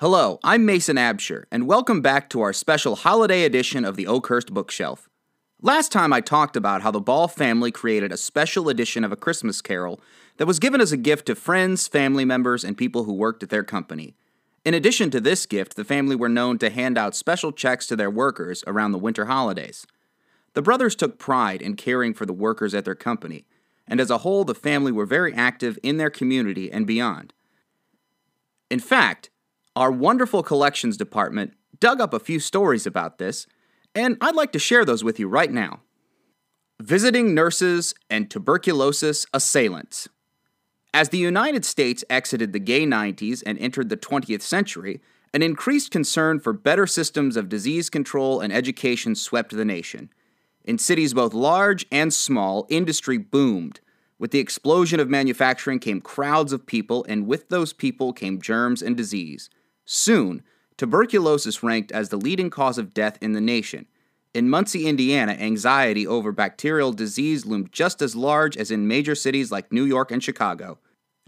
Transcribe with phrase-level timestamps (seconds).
[0.00, 4.54] Hello, I'm Mason Absher, and welcome back to our special holiday edition of the Oakhurst
[4.54, 5.08] Bookshelf.
[5.60, 9.16] Last time I talked about how the Ball family created a special edition of A
[9.16, 10.00] Christmas Carol
[10.36, 13.48] that was given as a gift to friends, family members, and people who worked at
[13.48, 14.14] their company.
[14.64, 17.96] In addition to this gift, the family were known to hand out special checks to
[17.96, 19.84] their workers around the winter holidays.
[20.54, 23.46] The brothers took pride in caring for the workers at their company,
[23.88, 27.32] and as a whole, the family were very active in their community and beyond.
[28.70, 29.30] In fact,
[29.78, 33.46] our wonderful collections department dug up a few stories about this,
[33.94, 35.82] and I'd like to share those with you right now.
[36.82, 40.08] Visiting nurses and tuberculosis assailants.
[40.92, 45.00] As the United States exited the gay 90s and entered the 20th century,
[45.32, 50.10] an increased concern for better systems of disease control and education swept the nation.
[50.64, 53.78] In cities both large and small, industry boomed.
[54.18, 58.82] With the explosion of manufacturing came crowds of people, and with those people came germs
[58.82, 59.48] and disease.
[59.90, 60.42] Soon,
[60.76, 63.86] tuberculosis ranked as the leading cause of death in the nation.
[64.34, 69.50] In Muncie, Indiana, anxiety over bacterial disease loomed just as large as in major cities
[69.50, 70.78] like New York and Chicago.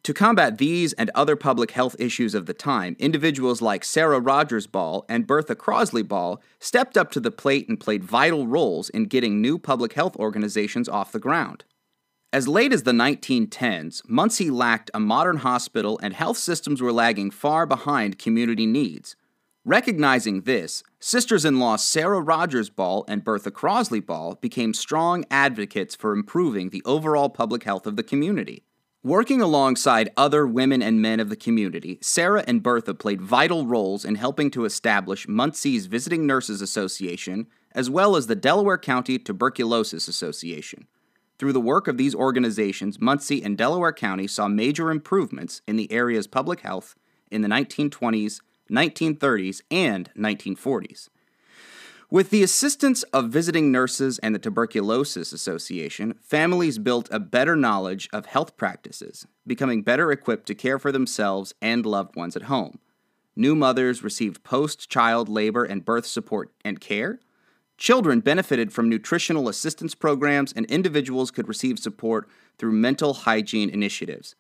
[0.03, 4.67] To combat these and other public health issues of the time, individuals like Sarah Rogers
[4.67, 9.07] Ball and Bertha Crosley Ball stepped up to the plate and played vital roles in
[9.07, 11.65] getting new public health organizations off the ground.
[12.33, 17.33] As late as the 1910s, Muncie lacked a modern hospital and health systems were lagging
[17.33, 19.17] far behind community needs.
[19.65, 25.97] Recognizing this, sisters in law Sarah Rogers Ball and Bertha Crosley Ball became strong advocates
[25.97, 28.63] for improving the overall public health of the community.
[29.03, 34.05] Working alongside other women and men of the community, Sarah and Bertha played vital roles
[34.05, 40.07] in helping to establish Muncie's Visiting Nurses Association, as well as the Delaware County Tuberculosis
[40.07, 40.87] Association.
[41.41, 45.91] Through the work of these organizations, Muncie and Delaware County saw major improvements in the
[45.91, 46.97] area's public health
[47.31, 51.09] in the 1920s, 1930s, and 1940s.
[52.11, 58.11] With the assistance of visiting nurses and the Tuberculosis Association, families built a better knowledge
[58.13, 62.81] of health practices, becoming better equipped to care for themselves and loved ones at home.
[63.35, 67.19] New mothers received post child labor and birth support and care.
[67.81, 74.37] Children benefited from nutritional assistance programs, and individuals could receive support through mental hygiene initiatives.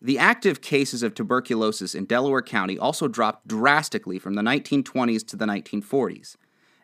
[0.00, 5.36] The active cases of tuberculosis in Delaware County also dropped drastically from the 1920s to
[5.36, 6.36] the 1940s.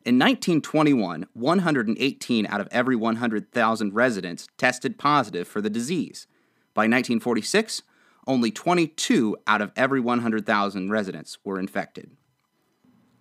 [0.04, 6.26] In 1921, 118 out of every 100,000 residents tested positive for the disease.
[6.74, 7.82] By 1946,
[8.26, 12.10] only 22 out of every 100,000 residents were infected.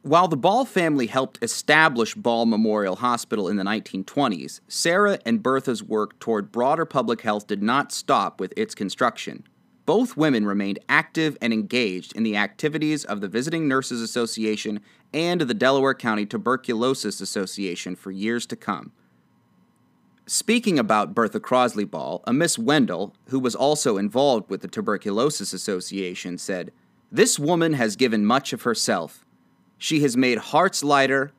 [0.05, 5.81] While the Ball family helped establish Ball Memorial Hospital in the 1920s, Sarah and Bertha's
[5.81, 9.47] work toward broader public health did not stop with its construction.
[9.87, 14.79] Both women remained active and engaged in the activities of the Visiting Nurses Association
[15.11, 18.91] and the Delaware County Tuberculosis Association for years to come.
[20.27, 25.51] Speaking about Bertha Crosley Ball, a Miss Wendell, who was also involved with the Tuberculosis
[25.51, 26.71] Association, said,
[27.11, 29.24] This woman has given much of herself.
[29.77, 31.31] She has made hearts lighter,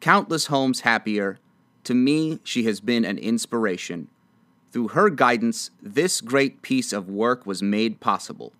[0.00, 1.38] countless homes happier.
[1.84, 4.08] To me, she has been an inspiration.
[4.72, 8.52] Through her guidance, this great piece of work was made possible.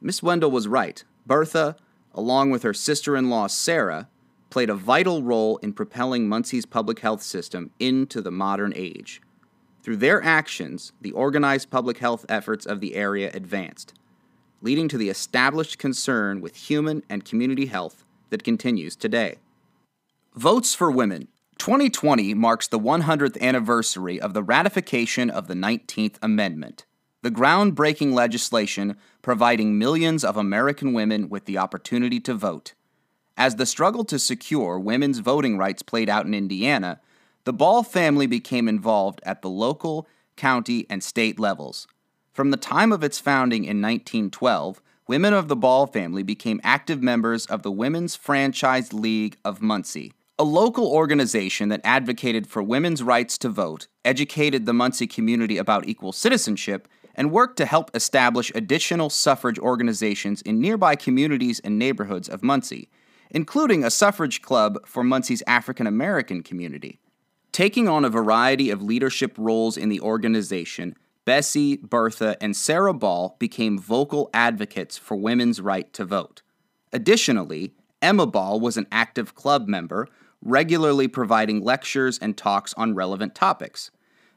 [0.00, 1.02] Miss Wendell was right.
[1.26, 1.76] Bertha,
[2.14, 4.08] along with her sister in law Sarah,
[4.50, 9.20] played a vital role in propelling Muncie's public health system into the modern age.
[9.82, 13.94] Through their actions, the organized public health efforts of the area advanced,
[14.62, 19.36] leading to the established concern with human and community health that continues today.
[20.34, 21.28] Votes for Women
[21.58, 26.84] 2020 marks the 100th anniversary of the ratification of the 19th Amendment,
[27.22, 32.74] the groundbreaking legislation providing millions of American women with the opportunity to vote.
[33.36, 37.00] As the struggle to secure women's voting rights played out in Indiana,
[37.44, 40.06] the Ball family became involved at the local,
[40.36, 41.86] county, and state levels.
[42.32, 47.02] From the time of its founding in 1912, women of the Ball family became active
[47.02, 53.02] members of the Women's Franchise League of Muncie, a local organization that advocated for women's
[53.02, 58.52] rights to vote, educated the Muncie community about equal citizenship, and worked to help establish
[58.54, 62.88] additional suffrage organizations in nearby communities and neighborhoods of Muncie,
[63.30, 66.98] including a suffrage club for Muncie's African American community.
[67.52, 73.36] Taking on a variety of leadership roles in the organization, Bessie, Bertha, and Sarah Ball
[73.38, 76.40] became vocal advocates for women's right to vote.
[76.92, 80.08] Additionally, Emma Ball was an active club member
[80.40, 83.90] regularly providing lectures and talks on relevant topics.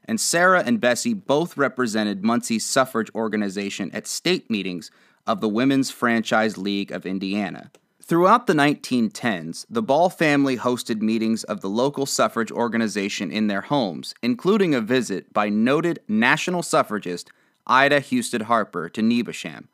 [0.06, 4.89] And Sarah and Bessie both represented Muncie's suffrage organization at state meetings
[5.27, 7.69] of the Women's Franchise League of Indiana.
[8.09, 13.61] Throughout the 1910s, the Ball family hosted meetings of the local suffrage organization in their
[13.61, 17.29] homes, including a visit by noted national suffragist
[17.67, 19.67] Ida Husted Harper to Nevesham,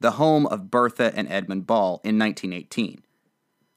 [0.00, 3.00] the home of Bertha and Edmund Ball, in 1918.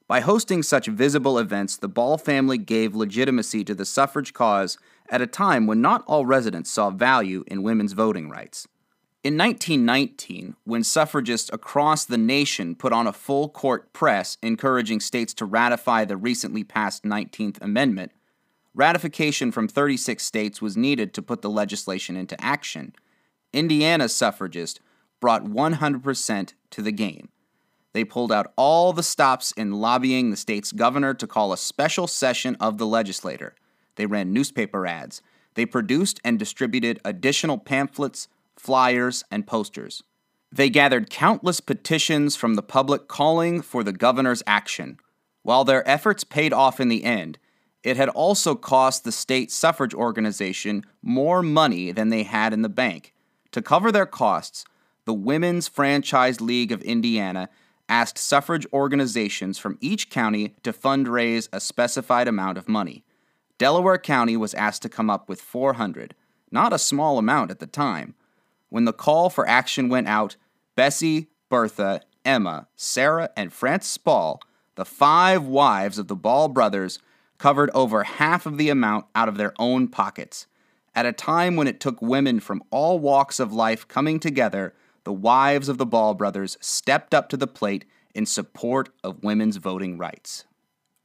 [0.09, 4.77] By hosting such visible events, the Ball family gave legitimacy to the suffrage cause
[5.07, 8.67] at a time when not all residents saw value in women's voting rights.
[9.23, 15.31] In 1919, when suffragists across the nation put on a full court press encouraging states
[15.35, 18.13] to ratify the recently passed 19th Amendment,
[18.73, 22.95] ratification from 36 states was needed to put the legislation into action.
[23.53, 24.79] Indiana suffragists
[25.19, 27.29] brought 100% to the game.
[27.93, 32.07] They pulled out all the stops in lobbying the state's governor to call a special
[32.07, 33.53] session of the legislature.
[33.97, 35.21] They ran newspaper ads.
[35.53, 38.27] They produced and distributed additional pamphlets,
[38.61, 40.03] flyers, and posters.
[40.51, 44.97] They gathered countless petitions from the public calling for the governor's action.
[45.41, 47.39] While their efforts paid off in the end,
[47.83, 52.69] it had also cost the state suffrage organization more money than they had in the
[52.69, 53.13] bank.
[53.53, 54.63] To cover their costs,
[55.05, 57.49] the Women's Franchise League of Indiana
[57.89, 63.03] asked suffrage organizations from each county to fundraise a specified amount of money.
[63.57, 66.13] Delaware County was asked to come up with 400,
[66.51, 68.13] not a small amount at the time.
[68.71, 70.37] When the call for action went out,
[70.75, 74.39] Bessie, Bertha, Emma, Sarah, and Frances Ball,
[74.75, 76.97] the five wives of the Ball brothers,
[77.37, 80.47] covered over half of the amount out of their own pockets.
[80.95, 84.73] At a time when it took women from all walks of life coming together
[85.03, 87.83] the wives of the Ball brothers stepped up to the plate
[88.15, 90.45] in support of women's voting rights.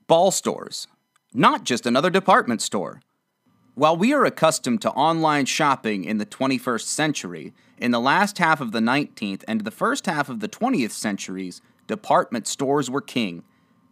[0.07, 0.87] Ball stores,
[1.35, 3.01] not just another department store.
[3.76, 8.62] While we are accustomed to online shopping in the 21st century, in the last half
[8.62, 13.43] of the 19th and the first half of the 20th centuries, department stores were king.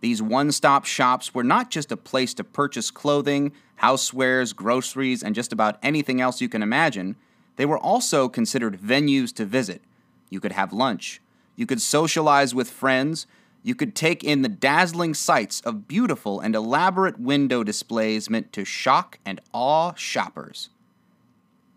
[0.00, 3.52] These one stop shops were not just a place to purchase clothing,
[3.82, 7.16] housewares, groceries, and just about anything else you can imagine,
[7.56, 9.82] they were also considered venues to visit
[10.30, 11.20] you could have lunch.
[11.56, 13.26] You could socialize with friends.
[13.64, 18.64] You could take in the dazzling sights of beautiful and elaborate window displays meant to
[18.64, 20.69] shock and awe shoppers.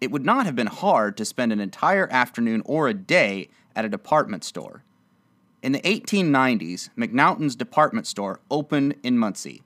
[0.01, 3.85] It would not have been hard to spend an entire afternoon or a day at
[3.85, 4.83] a department store.
[5.63, 9.63] In the 1890s, McNaughton's department store opened in Muncie.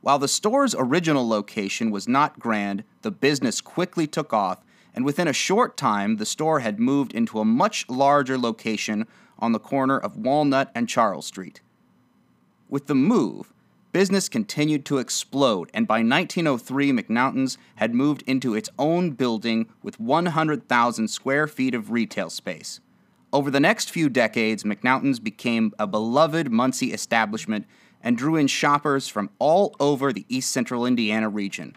[0.00, 4.60] While the store's original location was not grand, the business quickly took off
[4.94, 9.06] and within a short time, the store had moved into a much larger location
[9.38, 11.60] on the corner of Walnut and Charles Street.
[12.68, 13.52] With the move,
[13.92, 20.00] business continued to explode, and by 1903, McNaughton's had moved into its own building with
[20.00, 22.80] 100,000 square feet of retail space.
[23.32, 27.66] Over the next few decades, McNaughton's became a beloved Muncie establishment
[28.02, 31.76] and drew in shoppers from all over the east central Indiana region.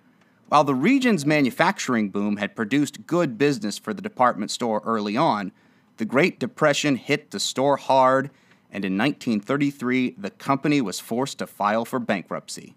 [0.49, 5.51] While the region's manufacturing boom had produced good business for the department store early on,
[5.97, 8.29] the Great Depression hit the store hard,
[8.71, 12.75] and in 1933, the company was forced to file for bankruptcy.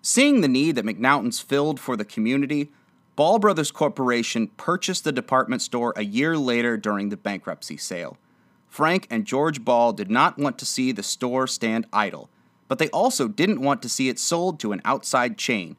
[0.00, 2.70] Seeing the need that McNaughton's filled for the community,
[3.14, 8.16] Ball Brothers Corporation purchased the department store a year later during the bankruptcy sale.
[8.68, 12.30] Frank and George Ball did not want to see the store stand idle,
[12.68, 15.76] but they also didn't want to see it sold to an outside chain,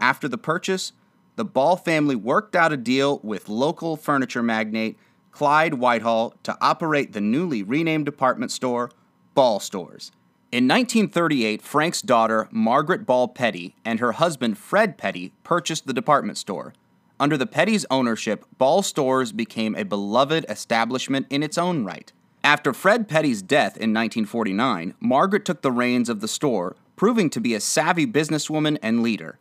[0.00, 0.92] after the purchase,
[1.36, 4.98] the Ball family worked out a deal with local furniture magnate
[5.32, 8.90] Clyde Whitehall to operate the newly renamed department store,
[9.34, 10.12] Ball Stores.
[10.52, 16.38] In 1938, Frank's daughter, Margaret Ball Petty, and her husband, Fred Petty, purchased the department
[16.38, 16.74] store.
[17.20, 22.12] Under the Petty's ownership, Ball Stores became a beloved establishment in its own right.
[22.42, 27.40] After Fred Petty's death in 1949, Margaret took the reins of the store, proving to
[27.40, 29.38] be a savvy businesswoman and leader.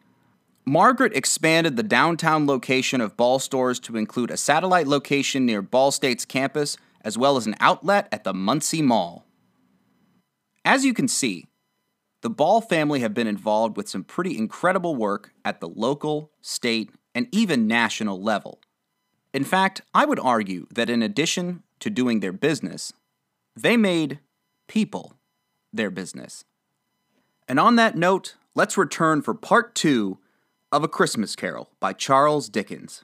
[0.70, 5.90] Margaret expanded the downtown location of Ball stores to include a satellite location near Ball
[5.90, 9.26] State's campus, as well as an outlet at the Muncie Mall.
[10.64, 11.48] As you can see,
[12.22, 16.92] the Ball family have been involved with some pretty incredible work at the local, state,
[17.16, 18.60] and even national level.
[19.34, 22.94] In fact, I would argue that in addition to doing their business,
[23.56, 24.20] they made
[24.68, 25.16] people
[25.74, 26.46] their business.
[27.48, 30.20] And on that note, let's return for part two
[30.72, 33.04] of A Christmas Carol by Charles Dickens.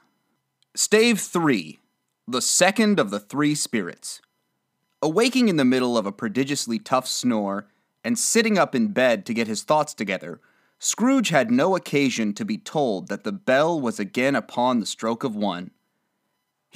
[0.76, 1.80] Stave 3
[2.28, 4.20] The Second of the Three Spirits.
[5.02, 7.66] Awaking in the middle of a prodigiously tough snore
[8.04, 10.40] and sitting up in bed to get his thoughts together,
[10.78, 15.24] Scrooge had no occasion to be told that the bell was again upon the stroke
[15.24, 15.72] of one.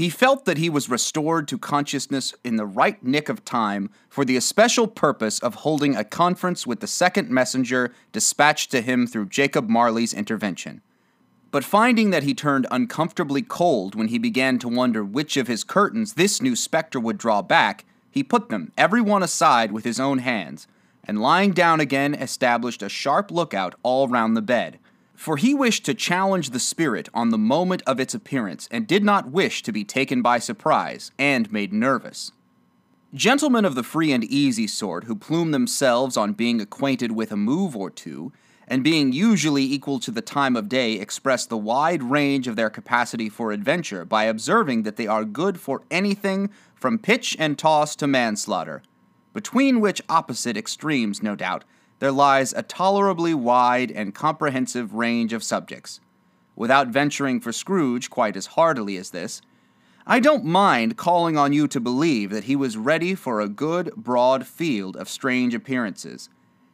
[0.01, 4.25] He felt that he was restored to consciousness in the right nick of time for
[4.25, 9.27] the especial purpose of holding a conference with the second messenger dispatched to him through
[9.27, 10.81] Jacob Marley's intervention.
[11.51, 15.65] But finding that he turned uncomfortably cold when he began to wonder which of his
[15.65, 20.01] curtains this new spectre would draw back, he put them, every one aside, with his
[20.01, 20.67] own hands,
[21.05, 24.79] and lying down again established a sharp lookout all round the bed
[25.21, 29.05] for he wished to challenge the spirit on the moment of its appearance, and did
[29.05, 32.33] not wish to be taken by surprise and made nervous.
[33.13, 37.37] Gentlemen of the free and easy sort, who plume themselves on being acquainted with a
[37.37, 38.33] move or two,
[38.67, 42.71] and being usually equal to the time of day, express the wide range of their
[42.71, 47.95] capacity for adventure by observing that they are good for anything from pitch and toss
[47.95, 48.81] to manslaughter,
[49.35, 51.63] between which opposite extremes, no doubt,
[52.01, 56.01] there lies a tolerably wide and comprehensive range of subjects.
[56.57, 59.41] Without venturing for Scrooge quite as heartily as this,
[60.07, 63.95] I don't mind calling on you to believe that he was ready for a good,
[63.97, 66.29] broad field of strange appearances,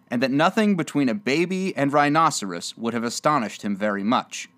[0.08, 4.48] and that nothing between a baby and rhinoceros would have astonished him very much.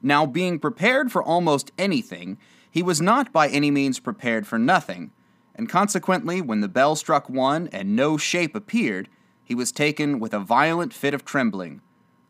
[0.00, 2.38] Now, being prepared for almost anything,
[2.70, 5.10] he was not by any means prepared for nothing,
[5.56, 9.08] and consequently, when the bell struck one and no shape appeared,
[9.48, 11.80] he was taken with a violent fit of trembling.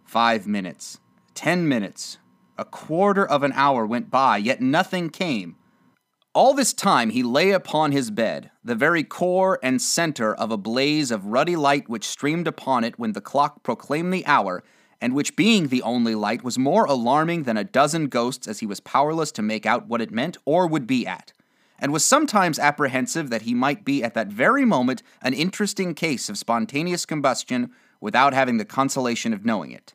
[0.05, 1.01] Five minutes,
[1.35, 2.19] ten minutes,
[2.57, 5.57] a quarter of an hour went by, yet nothing came.
[6.33, 10.57] All this time he lay upon his bed, the very core and center of a
[10.57, 14.63] blaze of ruddy light which streamed upon it when the clock proclaimed the hour,
[15.01, 18.67] and which, being the only light, was more alarming than a dozen ghosts as he
[18.67, 21.33] was powerless to make out what it meant or would be at
[21.79, 26.29] and was sometimes apprehensive that he might be at that very moment an interesting case
[26.29, 27.71] of spontaneous combustion
[28.01, 29.95] without having the consolation of knowing it.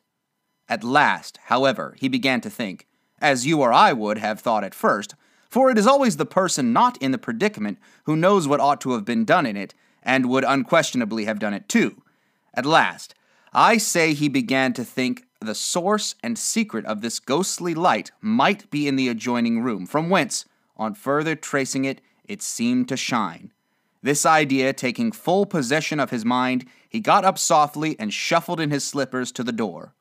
[0.68, 2.86] At last, however, he began to think,
[3.20, 5.14] as you or I would have thought at first,
[5.48, 8.92] for it is always the person not in the predicament who knows what ought to
[8.92, 12.02] have been done in it, and would unquestionably have done it too.
[12.54, 13.14] At last,
[13.52, 18.70] I say he began to think the source and secret of this ghostly light might
[18.70, 20.44] be in the adjoining room, from whence,
[20.76, 23.52] on further tracing it, it seemed to shine.
[24.02, 28.70] This idea taking full possession of his mind, he got up softly and shuffled in
[28.70, 29.94] his slippers to the door.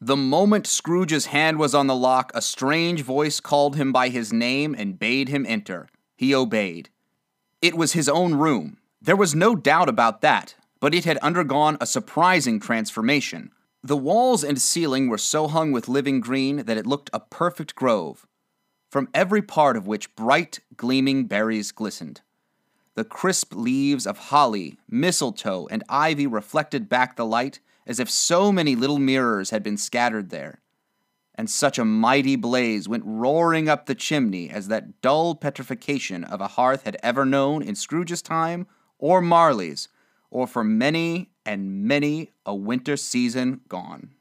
[0.00, 4.30] The moment Scrooge's hand was on the lock, a strange voice called him by his
[4.30, 5.88] name and bade him enter.
[6.16, 6.90] He obeyed.
[7.62, 8.76] It was his own room.
[9.00, 13.52] There was no doubt about that, but it had undergone a surprising transformation.
[13.82, 17.74] The walls and ceiling were so hung with living green that it looked a perfect
[17.74, 18.25] grove
[18.96, 22.22] from every part of which bright, gleaming berries glistened.
[22.94, 28.50] The crisp leaves of holly, mistletoe, and ivy reflected back the light as if so
[28.50, 30.62] many little mirrors had been scattered there.
[31.34, 36.40] And such a mighty blaze went roaring up the chimney as that dull petrification of
[36.40, 38.66] a hearth had ever known in Scrooge's time,
[38.98, 39.90] or Marley's,
[40.30, 44.12] or for many and many a winter season gone.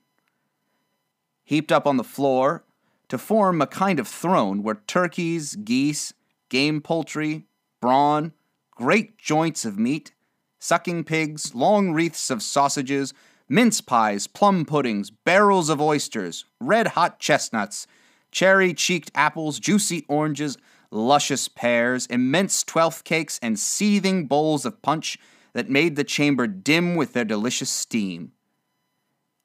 [1.46, 2.65] Heaped up on the floor
[3.09, 6.13] to form a kind of throne where turkeys, geese,
[6.50, 7.45] game poultry,
[7.81, 8.33] brawn,
[8.71, 10.13] great joints of meat,
[10.59, 13.13] sucking pigs, long wreaths of sausages,
[13.47, 17.85] mince pies, plum puddings, barrels of oysters, red hot chestnuts,
[18.31, 20.57] cherry cheeked apples, juicy oranges,
[20.91, 25.17] luscious pears, immense twelfth cakes, and seething bowls of punch
[25.53, 28.31] that made the chamber dim with their delicious steam.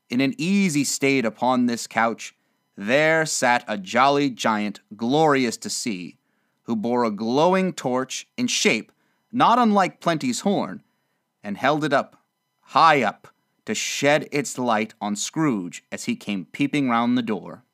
[0.09, 2.35] In an easy state upon this couch,
[2.81, 6.17] there sat a jolly giant, glorious to see,
[6.63, 8.91] who bore a glowing torch in shape
[9.33, 10.83] not unlike Plenty's horn,
[11.45, 12.25] and held it up,
[12.61, 13.29] high up,
[13.67, 17.65] to shed its light on Scrooge as he came peeping round the door.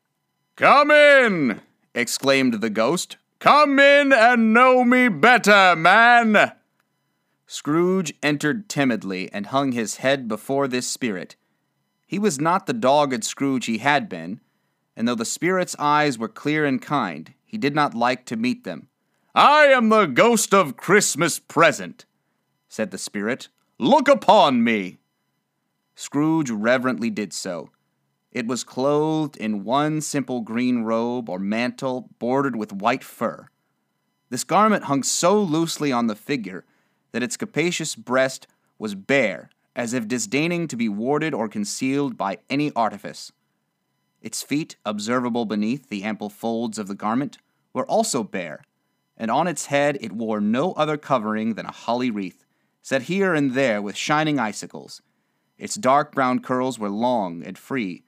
[0.57, 1.61] Come in!
[1.95, 3.17] exclaimed the ghost.
[3.39, 6.53] Come in and know me better, man!
[7.47, 11.37] Scrooge entered timidly and hung his head before this spirit.
[12.07, 14.41] He was not the dogged Scrooge he had been,
[14.97, 18.65] and though the spirit's eyes were clear and kind, he did not like to meet
[18.65, 18.89] them.
[19.35, 22.07] I am the ghost of Christmas present,
[22.69, 23.49] said the spirit.
[23.79, 24.99] Look upon me.
[25.95, 27.71] Scrooge reverently did so.
[28.33, 33.49] It was clothed in one simple green robe or mantle bordered with white fur.
[34.29, 36.65] This garment hung so loosely on the figure
[37.13, 38.47] that its capacious breast
[38.79, 43.33] was bare, as if disdaining to be warded or concealed by any artifice.
[44.27, 47.39] Its feet, observable beneath the ample folds of the garment,
[47.73, 48.65] were also bare,
[49.17, 52.45] and on its head it wore no other covering than a holly wreath,
[52.83, 55.01] set here and there with shining icicles.
[55.59, 58.03] Its dark brown curls were long and free,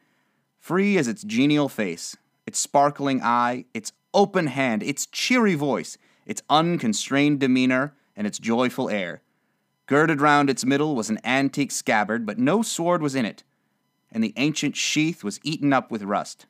[0.59, 2.17] free as its genial face,
[2.49, 8.91] its sparkling eye, its open hand, its cheery voice, its unconstrained demeanor, and its joyful
[8.91, 9.23] air.
[9.87, 13.45] Girded round its middle was an antique scabbard, but no sword was in it,
[14.11, 16.47] and the ancient sheath was eaten up with rust.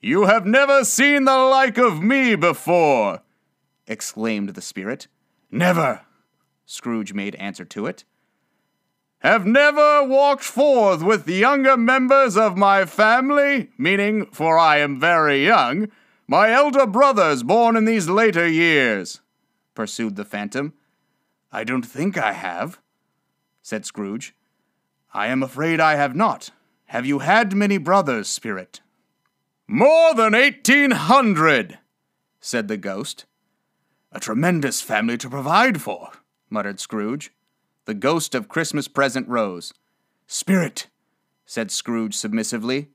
[0.00, 3.20] You have never seen the like of me before,
[3.86, 5.08] exclaimed the spirit.
[5.50, 6.02] Never,
[6.66, 8.04] Scrooge made answer to it.
[9.20, 15.00] Have never walked forth with the younger members of my family, meaning, for I am
[15.00, 15.88] very young,
[16.26, 19.20] my elder brothers born in these later years,
[19.74, 20.74] pursued the phantom.
[21.50, 22.80] I don't think I have,
[23.62, 24.34] said Scrooge.
[25.16, 26.50] I am afraid I have not.
[26.86, 28.80] Have you had many brothers, spirit?
[29.68, 31.78] More than eighteen hundred,
[32.40, 33.24] said the ghost.
[34.10, 36.10] A tremendous family to provide for,
[36.50, 37.32] muttered Scrooge.
[37.84, 39.72] The ghost of Christmas present rose.
[40.26, 40.88] Spirit,
[41.46, 42.88] said Scrooge submissively,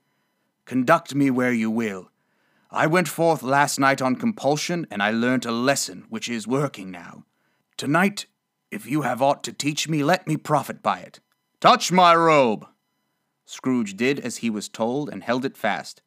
[0.66, 2.12] conduct me where you will.
[2.70, 6.92] I went forth last night on compulsion, and I learnt a lesson which is working
[6.92, 7.24] now.
[7.78, 8.26] Tonight,
[8.72, 11.22] if you have aught to teach me, let me profit by it.
[11.60, 12.66] Touch my robe.
[13.44, 16.02] Scrooge did as he was told and held it fast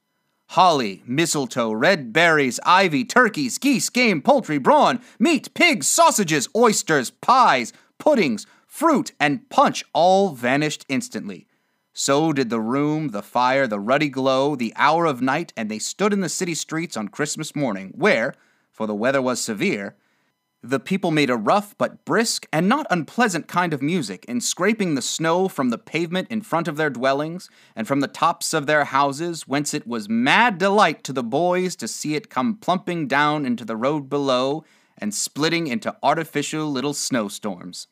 [0.48, 7.72] holly, mistletoe, red berries, ivy, turkeys, geese, game, poultry, brawn, meat, pigs, sausages, oysters, pies,
[7.98, 11.46] puddings, fruit, and punch all vanished instantly.
[11.94, 15.78] So did the room, the fire, the ruddy glow, the hour of night, and they
[15.78, 18.34] stood in the city streets on Christmas morning, where,
[18.70, 19.96] for the weather was severe,
[20.62, 24.94] the people made a rough but brisk and not unpleasant kind of music in scraping
[24.94, 28.66] the snow from the pavement in front of their dwellings and from the tops of
[28.66, 33.08] their houses, whence it was mad delight to the boys to see it come plumping
[33.08, 34.64] down into the road below
[34.96, 37.88] and splitting into artificial little snowstorms.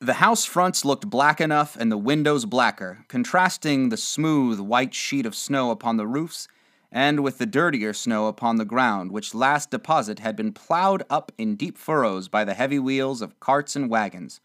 [0.00, 5.26] The house fronts looked black enough and the windows blacker, contrasting the smooth white sheet
[5.26, 6.48] of snow upon the roofs
[6.94, 11.32] and with the dirtier snow upon the ground, which last deposit had been plowed up
[11.36, 14.40] in deep furrows by the heavy wheels of carts and wagons,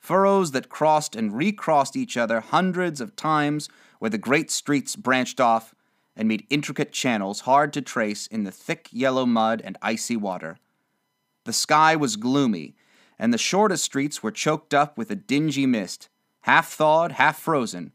[0.00, 3.68] furrows that crossed and recrossed each other hundreds of times
[4.00, 5.76] where the great streets branched off
[6.16, 10.58] and made intricate channels hard to trace in the thick yellow mud and icy water.
[11.44, 12.74] The sky was gloomy,
[13.16, 16.08] and the shortest streets were choked up with a dingy mist,
[16.40, 17.92] half thawed, half frozen,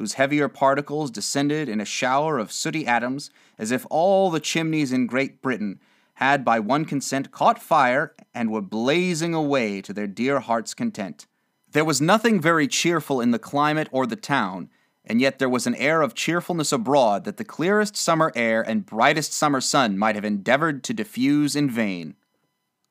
[0.00, 3.28] whose heavier particles descended in a shower of sooty atoms,
[3.60, 5.78] as if all the chimneys in Great Britain
[6.14, 11.26] had by one consent caught fire and were blazing away to their dear heart's content.
[11.70, 14.70] There was nothing very cheerful in the climate or the town,
[15.04, 18.86] and yet there was an air of cheerfulness abroad that the clearest summer air and
[18.86, 22.14] brightest summer sun might have endeavored to diffuse in vain.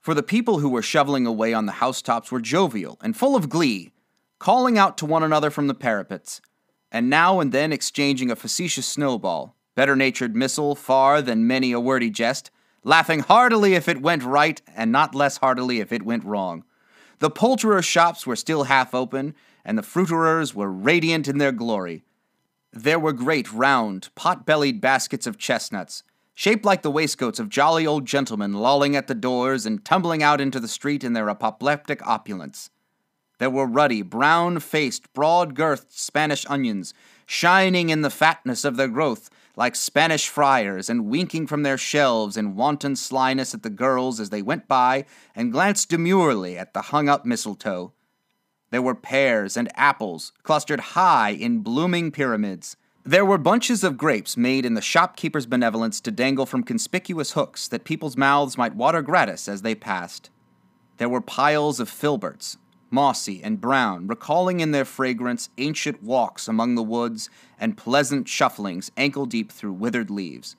[0.02, 3.50] For the people who were shoveling away on the housetops were jovial and full of
[3.50, 3.92] glee,
[4.38, 6.42] calling out to one another from the parapets,
[6.92, 11.80] and now and then exchanging a facetious snowball, better natured missile far than many a
[11.80, 12.52] wordy jest,
[12.84, 16.66] laughing heartily if it went right and not less heartily if it went wrong.
[17.20, 22.04] The poulterers' shops were still half open, and the fruiterers were radiant in their glory.
[22.74, 26.04] There were great, round, pot bellied baskets of chestnuts,
[26.36, 30.42] shaped like the waistcoats of jolly old gentlemen lolling at the doors and tumbling out
[30.42, 32.70] into the street in their apoplectic opulence.
[33.38, 36.94] There were ruddy, brown faced, broad girthed Spanish onions,
[37.26, 39.30] shining in the fatness of their growth,
[39.60, 44.30] like Spanish friars, and winking from their shelves in wanton slyness at the girls as
[44.30, 45.04] they went by
[45.36, 47.92] and glanced demurely at the hung up mistletoe.
[48.72, 52.78] There were pears and apples, clustered high in blooming pyramids.
[53.04, 57.68] There were bunches of grapes made in the shopkeeper's benevolence to dangle from conspicuous hooks
[57.68, 60.30] that people's mouths might water gratis as they passed.
[61.00, 62.56] There were piles of filberts,
[62.92, 68.90] mossy and brown, recalling in their fragrance ancient walks among the woods and pleasant shufflings
[68.98, 70.56] ankle deep through withered leaves.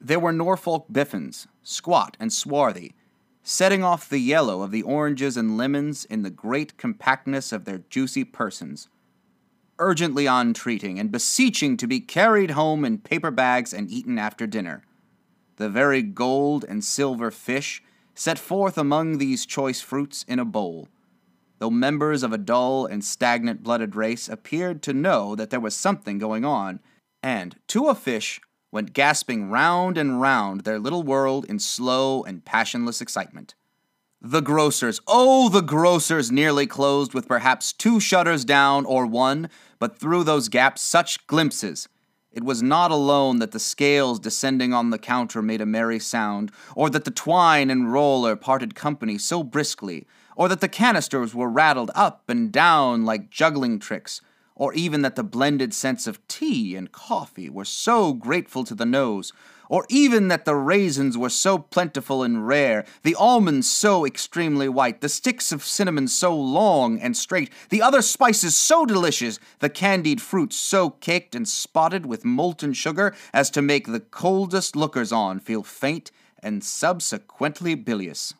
[0.00, 2.94] There were Norfolk biffins, squat and swarthy,
[3.42, 7.82] setting off the yellow of the oranges and lemons in the great compactness of their
[7.90, 8.88] juicy persons,
[9.78, 14.82] urgently entreating and beseeching to be carried home in paper bags and eaten after dinner.
[15.56, 17.82] The very gold and silver fish
[18.14, 20.88] set forth among these choice fruits in a bowl
[21.60, 25.76] though members of a dull and stagnant blooded race appeared to know that there was
[25.76, 26.80] something going on,
[27.22, 28.40] and, to a fish,
[28.72, 33.54] went gasping round and round their little world in slow and passionless excitement.
[34.22, 39.98] The grocers, oh, the grocers nearly closed with perhaps two shutters down or one, but
[39.98, 41.88] through those gaps such glimpses.
[42.32, 46.52] It was not alone that the scales descending on the counter made a merry sound,
[46.76, 50.06] or that the twine and roller parted company so briskly,
[50.40, 54.22] or that the canisters were rattled up and down like juggling tricks,
[54.54, 58.86] or even that the blended scents of tea and coffee were so grateful to the
[58.86, 59.34] nose,
[59.68, 65.02] or even that the raisins were so plentiful and rare, the almonds so extremely white,
[65.02, 70.22] the sticks of cinnamon so long and straight, the other spices so delicious, the candied
[70.22, 75.38] fruits so caked and spotted with molten sugar as to make the coldest lookers on
[75.38, 76.10] feel faint
[76.42, 78.32] and subsequently bilious.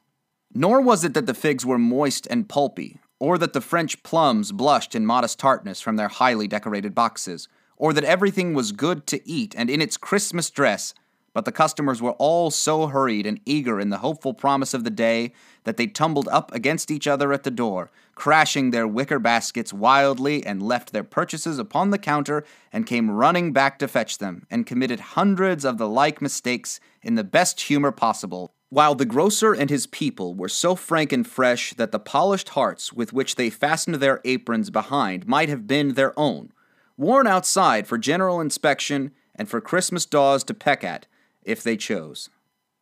[0.53, 4.51] Nor was it that the figs were moist and pulpy, or that the French plums
[4.51, 9.27] blushed in modest tartness from their highly decorated boxes, or that everything was good to
[9.29, 10.93] eat and in its Christmas dress,
[11.33, 14.91] but the customers were all so hurried and eager in the hopeful promise of the
[14.91, 15.33] day
[15.63, 20.45] that they tumbled up against each other at the door, crashing their wicker baskets wildly,
[20.45, 24.67] and left their purchases upon the counter, and came running back to fetch them, and
[24.67, 29.69] committed hundreds of the like mistakes in the best humor possible, while the grocer and
[29.69, 33.97] his people were so frank and fresh that the polished hearts with which they fastened
[33.97, 36.53] their aprons behind might have been their own,
[36.97, 41.07] worn outside for general inspection and for Christmas daws to peck at,
[41.43, 42.31] if they chose.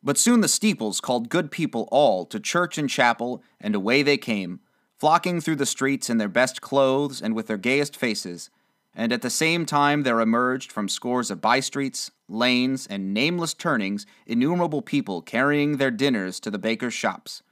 [0.03, 4.17] But soon the steeples called good people all to church and chapel, and away they
[4.17, 4.59] came,
[4.95, 8.49] flocking through the streets in their best clothes and with their gayest faces,
[8.95, 13.53] and at the same time there emerged from scores of by streets, lanes, and nameless
[13.53, 17.43] turnings innumerable people carrying their dinners to the bakers' shops.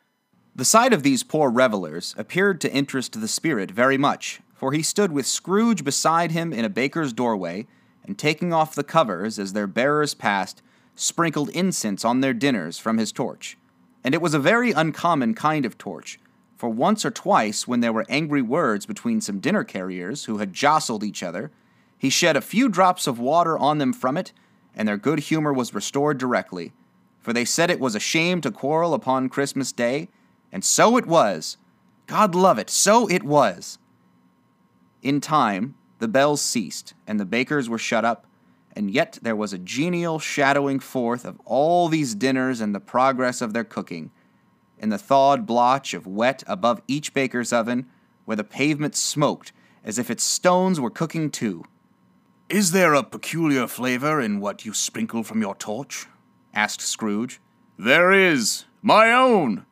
[0.56, 4.82] The sight of these poor revelers appeared to interest the spirit very much, for he
[4.82, 7.67] stood with Scrooge beside him in a baker's doorway,
[8.04, 10.63] and taking off the covers as their bearers passed,
[10.95, 13.58] sprinkled incense on their dinners from his torch.
[14.04, 16.19] And it was a very uncommon kind of torch,
[16.58, 20.54] for once or twice, when there were angry words between some dinner carriers who had
[20.54, 21.52] jostled each other,
[21.98, 24.34] he shed a few drops of water on them from it,
[24.76, 26.74] and their good humor was restored directly.
[27.20, 30.10] For they said it was a shame to quarrel upon Christmas Day,
[30.52, 31.58] and so it was.
[32.08, 33.78] God love it, so it was.
[35.04, 38.26] In time, the bells ceased, and the bakers were shut up,
[38.76, 43.41] and yet there was a genial shadowing forth of all these dinners and the progress
[43.41, 44.12] of their cooking,
[44.80, 47.88] in the thawed blotch of wet above each baker's oven,
[48.26, 49.52] where the pavement smoked
[49.84, 51.63] as if its stones were cooking too.
[52.50, 56.08] Is there a peculiar flavor in what you sprinkle from your torch?
[56.54, 57.40] asked Scrooge.
[57.78, 58.66] There is.
[58.82, 59.66] My own.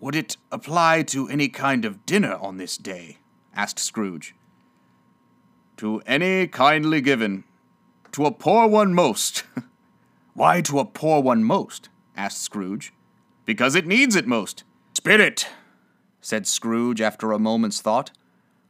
[0.00, 3.18] Would it apply to any kind of dinner on this day?
[3.54, 4.34] asked Scrooge.
[5.78, 7.44] To any kindly given,
[8.12, 9.44] to a poor one most.
[10.34, 11.88] Why to a poor one most?
[12.16, 12.92] asked Scrooge.
[13.44, 14.64] Because it needs it most.
[14.94, 15.48] Spirit,
[16.20, 18.10] said Scrooge after a moment's thought.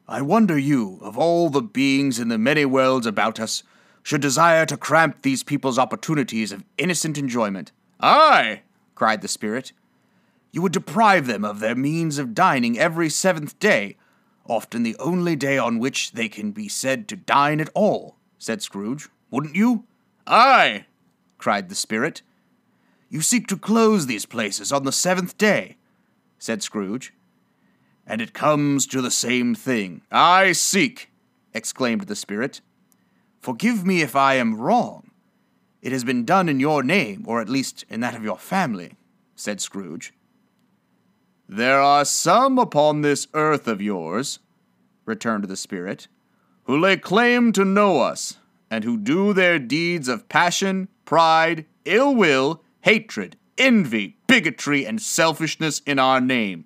[0.08, 3.62] I wonder you, of all the beings in the many worlds about us,
[4.02, 7.70] should desire to cramp these people's opportunities of innocent enjoyment.
[8.00, 8.62] Aye,
[8.94, 9.72] cried the spirit.
[10.50, 13.96] You would deprive them of their means of dining every seventh day,
[14.46, 18.60] often the only day on which they can be said to dine at all, said
[18.60, 19.84] Scrooge wouldn't you?
[20.26, 20.84] Aye,
[21.38, 22.22] cried the spirit.
[23.12, 25.76] You seek to close these places on the seventh day,
[26.38, 27.12] said Scrooge.
[28.06, 30.00] And it comes to the same thing.
[30.10, 31.10] I seek,
[31.52, 32.62] exclaimed the spirit.
[33.42, 35.10] Forgive me if I am wrong.
[35.82, 38.94] It has been done in your name, or at least in that of your family,
[39.36, 40.14] said Scrooge.
[41.46, 44.38] There are some upon this earth of yours,
[45.04, 46.08] returned the spirit,
[46.64, 48.38] who lay claim to know us
[48.70, 55.80] and who do their deeds of passion, pride, ill will, hatred, envy, bigotry, and selfishness
[55.80, 56.64] in our name,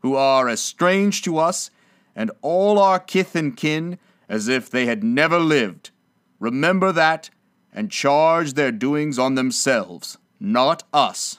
[0.00, 1.70] who are as strange to us
[2.14, 5.90] and all our kith and kin as if they had never lived.
[6.38, 7.30] Remember that,
[7.72, 11.38] and charge their doings on themselves, not us.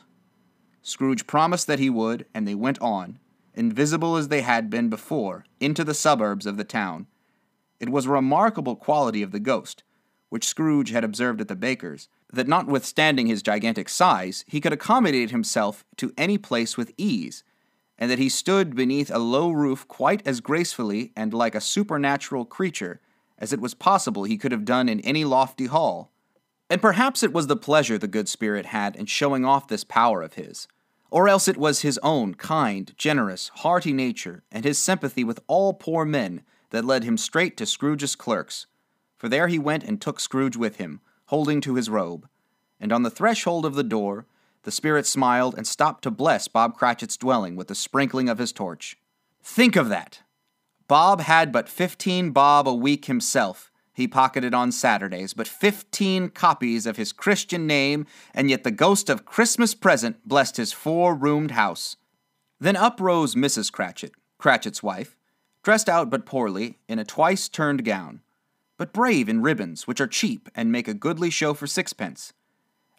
[0.81, 3.19] Scrooge promised that he would, and they went on,
[3.53, 7.07] invisible as they had been before, into the suburbs of the town.
[7.79, 9.83] It was a remarkable quality of the ghost
[10.29, 15.31] which Scrooge had observed at the baker's, that notwithstanding his gigantic size, he could accommodate
[15.31, 17.43] himself to any place with ease,
[17.97, 22.45] and that he stood beneath a low roof quite as gracefully and like a supernatural
[22.45, 22.99] creature
[23.37, 26.11] as it was possible he could have done in any lofty hall.
[26.69, 30.21] And perhaps it was the pleasure the good spirit had in showing off this power
[30.21, 30.67] of his,
[31.11, 35.73] or else it was his own kind, generous, hearty nature and his sympathy with all
[35.73, 38.65] poor men that led him straight to Scrooge's clerks
[39.17, 42.27] for there he went and took Scrooge with him, holding to his robe.
[42.79, 44.25] And on the threshold of the door,
[44.63, 48.51] the spirit smiled and stopped to bless Bob Cratchit's dwelling with the sprinkling of his
[48.51, 48.97] torch.
[49.43, 50.21] Think of that!
[50.87, 56.85] Bob had but fifteen bob a week himself, he pocketed on Saturdays, but fifteen copies
[56.85, 61.51] of his Christian name, and yet the ghost of Christmas present blessed his four roomed
[61.51, 61.95] house.
[62.59, 63.71] Then up rose Mrs.
[63.71, 65.15] Cratchit, Cratchit's wife,
[65.63, 68.21] dressed out but poorly, in a twice turned gown
[68.77, 72.33] but brave in ribbons, which are cheap and make a goodly show for sixpence.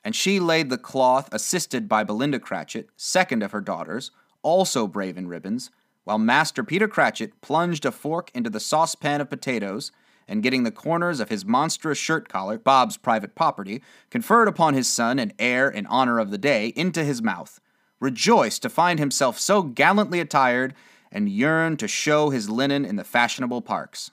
[0.07, 4.13] and she laid the cloth, assisted by Belinda Cratchit, second of her daughters,
[4.43, 5.73] also brave in ribbons,
[6.05, 9.91] while Master Peter Cratchit plunged a fork into the saucepan of potatoes,
[10.29, 14.87] and getting the corners of his monstrous shirt collar, Bob's private property, conferred upon his
[14.87, 17.61] son an heir in honor of the day, into his mouth,
[17.99, 20.73] rejoiced to find himself so gallantly attired,
[21.11, 24.13] and yearned to show his linen in the fashionable parks.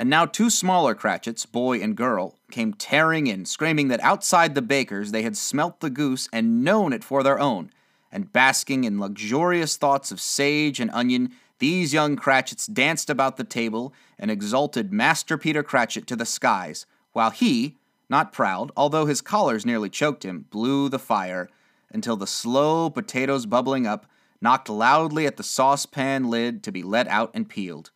[0.00, 4.62] And now two smaller Cratchits, boy and girl, came tearing in, screaming that outside the
[4.62, 7.70] baker's they had smelt the goose and known it for their own,
[8.10, 13.44] and basking in luxurious thoughts of sage and onion, these young Cratchits danced about the
[13.44, 17.76] table and exalted Master Peter Cratchit to the skies, while he,
[18.08, 21.50] not proud, although his collars nearly choked him, blew the fire,
[21.92, 24.06] until the slow potatoes bubbling up
[24.40, 27.90] knocked loudly at the saucepan lid to be let out and peeled.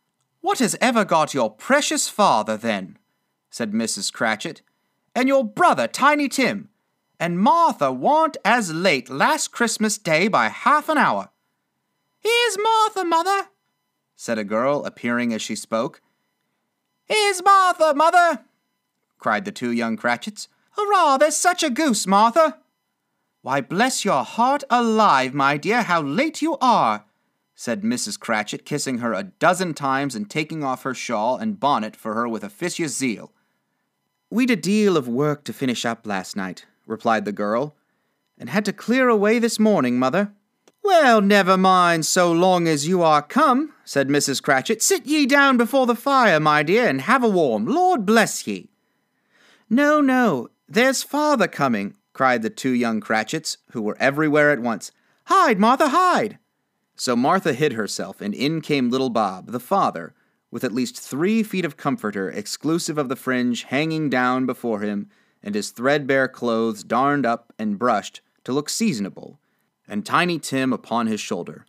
[0.44, 2.98] What has ever got your precious father, then?
[3.48, 4.12] said Mrs.
[4.12, 4.61] Cratchit,
[5.14, 6.68] and your brother, Tiny Tim,
[7.18, 11.30] and Martha warn't as late last Christmas Day by half an hour.
[12.20, 13.48] Here's Martha, mother,
[14.16, 16.02] said a girl, appearing as she spoke.
[17.07, 18.44] Here's Martha, mother,
[19.18, 20.48] cried the two young Cratchits.
[20.72, 22.59] Hurrah, there's such a goose, Martha!
[23.40, 27.03] Why, bless your heart alive, my dear, how late you are,
[27.54, 28.18] said Mrs.
[28.18, 32.28] Cratchit, kissing her a dozen times and taking off her shawl and bonnet for her
[32.28, 33.32] with officious zeal.
[34.30, 37.76] We'd a deal of work to finish up last night, replied the girl,
[38.36, 40.32] and had to clear away this morning, mother.
[40.82, 44.42] Well, never mind so long as you are come, said Mrs.
[44.42, 44.82] Cratchit.
[44.82, 47.64] Sit ye down before the fire, my dear, and have a warm.
[47.64, 48.68] Lord bless ye.
[49.70, 54.92] No, no, there's father coming, cried the two young Cratchits, who were everywhere at once.
[55.26, 56.38] Hide, Martha, hide!
[56.96, 60.14] So Martha hid herself, and in came little Bob, the father,
[60.50, 65.09] with at least three feet of comforter, exclusive of the fringe, hanging down before him,
[65.42, 69.40] and his threadbare clothes darned up and brushed to look seasonable,
[69.88, 71.66] and Tiny Tim upon his shoulder.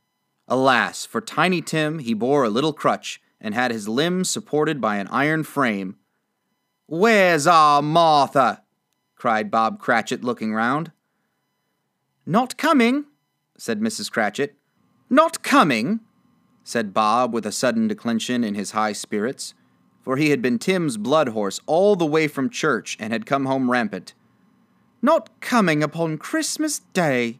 [0.47, 4.97] Alas, for Tiny Tim he bore a little crutch, and had his limbs supported by
[4.97, 5.97] an iron frame.
[6.85, 8.61] Where's our Martha?
[9.15, 10.91] cried Bob Cratchit, looking round.
[12.25, 13.05] Not coming,
[13.57, 14.11] said Mrs.
[14.11, 14.55] Cratchit.
[15.09, 15.99] Not coming,
[16.63, 19.53] said Bob with a sudden declension in his high spirits,
[20.01, 23.45] for he had been Tim's blood horse all the way from church and had come
[23.45, 24.15] home rampant.
[25.03, 27.39] Not coming upon Christmas Day.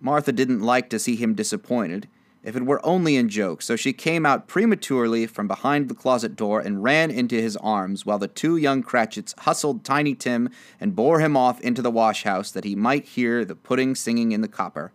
[0.00, 2.06] Martha didn't like to see him disappointed,
[2.44, 6.36] if it were only in joke, so she came out prematurely from behind the closet
[6.36, 10.94] door and ran into his arms while the two young Cratchits hustled Tiny Tim and
[10.94, 14.40] bore him off into the wash house that he might hear the pudding singing in
[14.40, 14.92] the copper.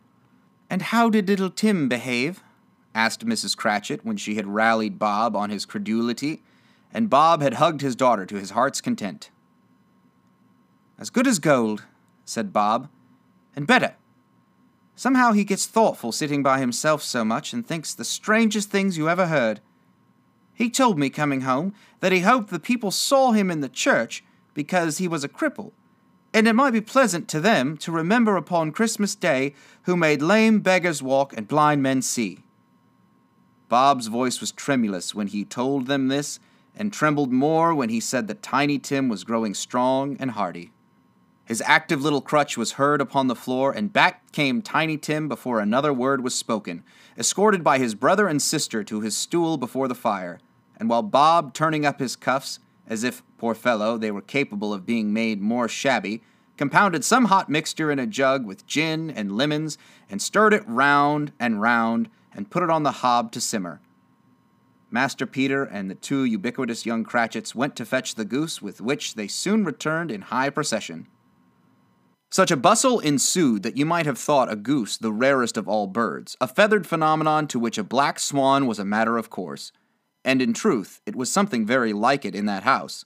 [0.69, 2.43] And how did little Tim behave?
[2.95, 3.57] asked Mrs.
[3.57, 6.43] Cratchit when she had rallied Bob on his credulity,
[6.93, 9.31] and Bob had hugged his daughter to his heart's content.
[10.99, 11.85] As good as gold,
[12.23, 12.89] said Bob,
[13.55, 13.95] and better.
[14.95, 19.09] Somehow he gets thoughtful sitting by himself so much and thinks the strangest things you
[19.09, 19.59] ever heard.
[20.53, 24.23] He told me coming home that he hoped the people saw him in the church
[24.53, 25.71] because he was a cripple,
[26.33, 30.59] and it might be pleasant to them to remember upon Christmas Day who made lame
[30.59, 32.39] beggars walk and blind men see.
[33.69, 36.39] Bob's voice was tremulous when he told them this,
[36.75, 40.71] and trembled more when he said that Tiny Tim was growing strong and hearty.
[41.45, 45.59] His active little crutch was heard upon the floor, and back came Tiny Tim before
[45.59, 46.83] another word was spoken,
[47.17, 50.39] escorted by his brother and sister to his stool before the fire.
[50.77, 54.85] And while Bob, turning up his cuffs, as if, poor fellow, they were capable of
[54.85, 56.21] being made more shabby,
[56.57, 59.77] compounded some hot mixture in a jug with gin and lemons,
[60.09, 63.81] and stirred it round and round, and put it on the hob to simmer.
[64.91, 69.15] Master Peter and the two ubiquitous young Cratchits went to fetch the goose, with which
[69.15, 71.07] they soon returned in high procession.
[72.29, 75.87] Such a bustle ensued that you might have thought a goose the rarest of all
[75.87, 79.71] birds, a feathered phenomenon to which a black swan was a matter of course.
[80.25, 83.05] And in truth, it was something very like it in that house.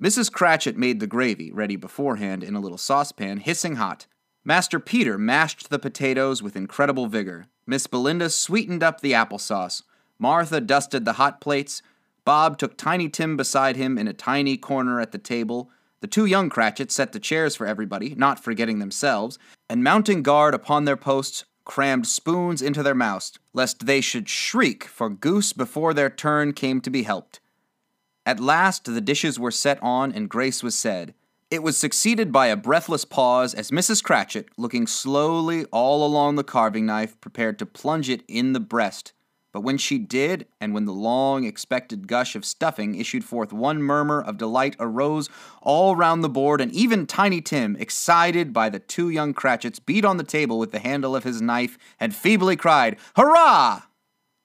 [0.00, 0.32] Mrs.
[0.32, 4.06] Cratchit made the gravy, ready beforehand in a little saucepan, hissing hot.
[4.44, 7.46] Master Peter mashed the potatoes with incredible vigor.
[7.66, 9.82] Miss Belinda sweetened up the applesauce.
[10.18, 11.82] Martha dusted the hot plates.
[12.24, 15.70] Bob took Tiny Tim beside him in a tiny corner at the table.
[16.00, 20.54] The two young Cratchits set the chairs for everybody, not forgetting themselves, and mounting guard
[20.54, 25.94] upon their posts, crammed spoons into their mouths, lest they should shriek for goose before
[25.94, 27.38] their turn came to be helped.
[28.26, 31.14] At last the dishes were set on, and grace was said.
[31.48, 34.02] It was succeeded by a breathless pause as Mrs.
[34.02, 39.12] Cratchit, looking slowly all along the carving knife, prepared to plunge it in the breast
[39.52, 43.82] But when she did, and when the long expected gush of stuffing issued forth, one
[43.82, 45.28] murmur of delight arose
[45.60, 50.04] all round the board, and even Tiny Tim, excited by the two young Cratchits, beat
[50.04, 53.82] on the table with the handle of his knife and feebly cried, Hurrah!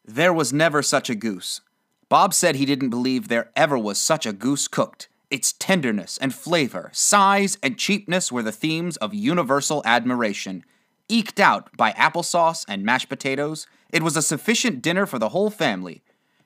[0.04, 1.62] There was never such a goose.
[2.10, 5.08] Bob said he didn't believe there ever was such a goose cooked.
[5.32, 10.63] Its tenderness and flavor, size and cheapness were the themes of universal admiration.
[11.08, 15.52] Eked out by applesauce and mashed potatoes, it was a sufficient dinner for the whole
[15.52, 16.02] family.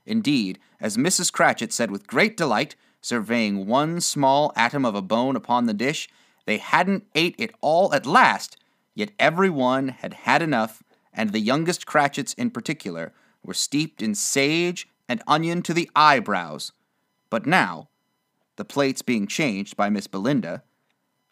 [0.06, 1.32] Indeed, as Mrs.
[1.32, 6.10] Cratchit said with great delight, surveying one small atom of a bone upon the dish,
[6.46, 8.58] they hadn't ate it all at last,
[8.96, 14.14] yet every one had had enough, and the youngest Cratchits in particular were steeped in
[14.14, 16.74] sage and onion to the eyebrows.
[17.30, 17.90] But now,
[18.58, 20.64] the plates being changed by Miss Belinda,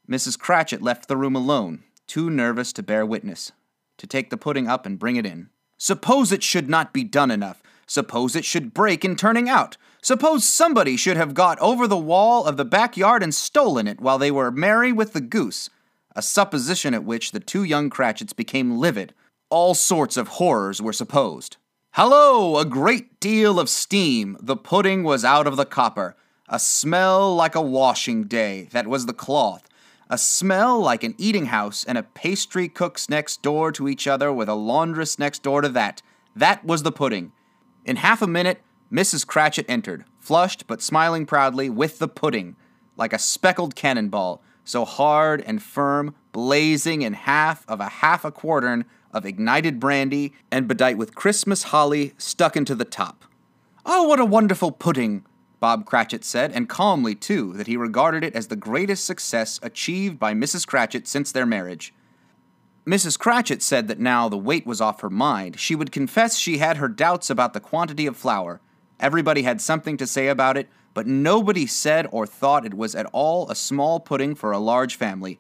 [0.09, 0.39] Mrs.
[0.39, 3.51] Cratchit left the room alone, too nervous to bear witness,
[3.97, 5.49] to take the pudding up and bring it in.
[5.77, 7.61] Suppose it should not be done enough.
[7.85, 9.77] Suppose it should break in turning out.
[10.01, 14.17] Suppose somebody should have got over the wall of the backyard and stolen it while
[14.17, 15.69] they were merry with the goose.
[16.15, 19.13] A supposition at which the two young Cratchits became livid.
[19.49, 21.57] All sorts of horrors were supposed.
[21.93, 22.57] Hallo!
[22.57, 24.37] A great deal of steam.
[24.39, 26.15] The pudding was out of the copper.
[26.49, 28.67] A smell like a washing day.
[28.71, 29.67] That was the cloth.
[30.09, 34.31] A smell like an eating house and a pastry cook's next door to each other
[34.31, 36.01] with a laundress next door to that.
[36.33, 37.33] That was the pudding.
[37.83, 39.27] In half a minute, Mrs.
[39.27, 42.55] Cratchit entered, flushed but smiling proudly, with the pudding,
[42.95, 48.31] like a speckled cannonball, so hard and firm, blazing in half of a half a
[48.31, 53.25] quartern of ignited brandy, and bedight with Christmas holly stuck into the top.
[53.85, 55.25] Oh, what a wonderful pudding!
[55.59, 60.19] Bob Cratchit said, and calmly, too, that he regarded it as the greatest success achieved
[60.19, 60.67] by Mrs.
[60.67, 61.93] Cratchit since their marriage.
[62.85, 63.17] Mrs.
[63.19, 66.77] Cratchit said that now the weight was off her mind, she would confess she had
[66.77, 68.61] her doubts about the quantity of flour.
[68.99, 73.05] Everybody had something to say about it, but nobody said or thought it was at
[73.11, 75.39] all a small pudding for a large family.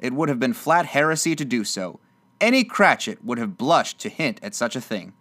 [0.00, 2.00] It would have been flat heresy to do so.
[2.40, 5.12] Any Cratchit would have blushed to hint at such a thing.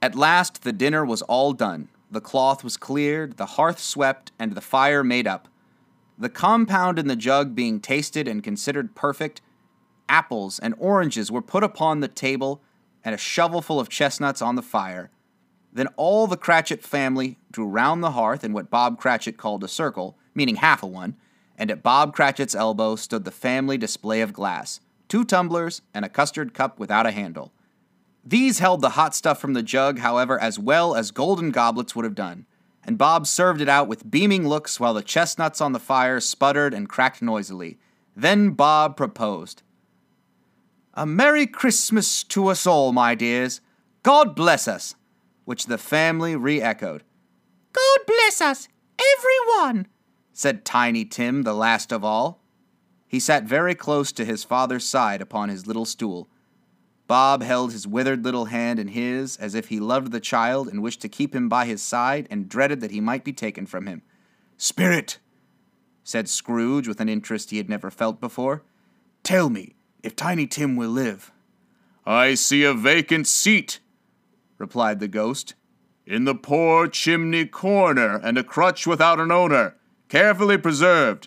[0.00, 1.88] At last the dinner was all done.
[2.10, 5.48] The cloth was cleared, the hearth swept, and the fire made up.
[6.18, 9.42] The compound in the jug being tasted and considered perfect,
[10.08, 12.62] apples and oranges were put upon the table,
[13.04, 15.10] and a shovelful of chestnuts on the fire.
[15.72, 19.68] Then all the Cratchit family drew round the hearth in what Bob Cratchit called a
[19.68, 21.16] circle, meaning half a one,
[21.58, 26.08] and at Bob Cratchit's elbow stood the family display of glass two tumblers and a
[26.08, 27.52] custard cup without a handle.
[28.28, 32.04] These held the hot stuff from the jug, however, as well as golden goblets would
[32.04, 32.44] have done,
[32.82, 36.74] and Bob served it out with beaming looks while the chestnuts on the fire sputtered
[36.74, 37.78] and cracked noisily.
[38.16, 39.62] Then Bob proposed.
[40.94, 43.60] A Merry Christmas to us all, my dears.
[44.02, 44.96] God bless us,
[45.44, 47.04] which the family re echoed.
[47.72, 48.66] God bless us,
[48.98, 49.86] every one,
[50.32, 52.40] said Tiny Tim, the last of all.
[53.06, 56.28] He sat very close to his father's side upon his little stool.
[57.06, 60.82] Bob held his withered little hand in his as if he loved the child and
[60.82, 63.86] wished to keep him by his side and dreaded that he might be taken from
[63.86, 64.02] him.
[64.56, 65.18] Spirit,
[66.02, 68.62] said Scrooge with an interest he had never felt before,
[69.22, 71.32] tell me if Tiny Tim will live.
[72.04, 73.80] I see a vacant seat,
[74.58, 75.54] replied the ghost,
[76.06, 79.74] in the poor chimney corner, and a crutch without an owner,
[80.08, 81.26] carefully preserved.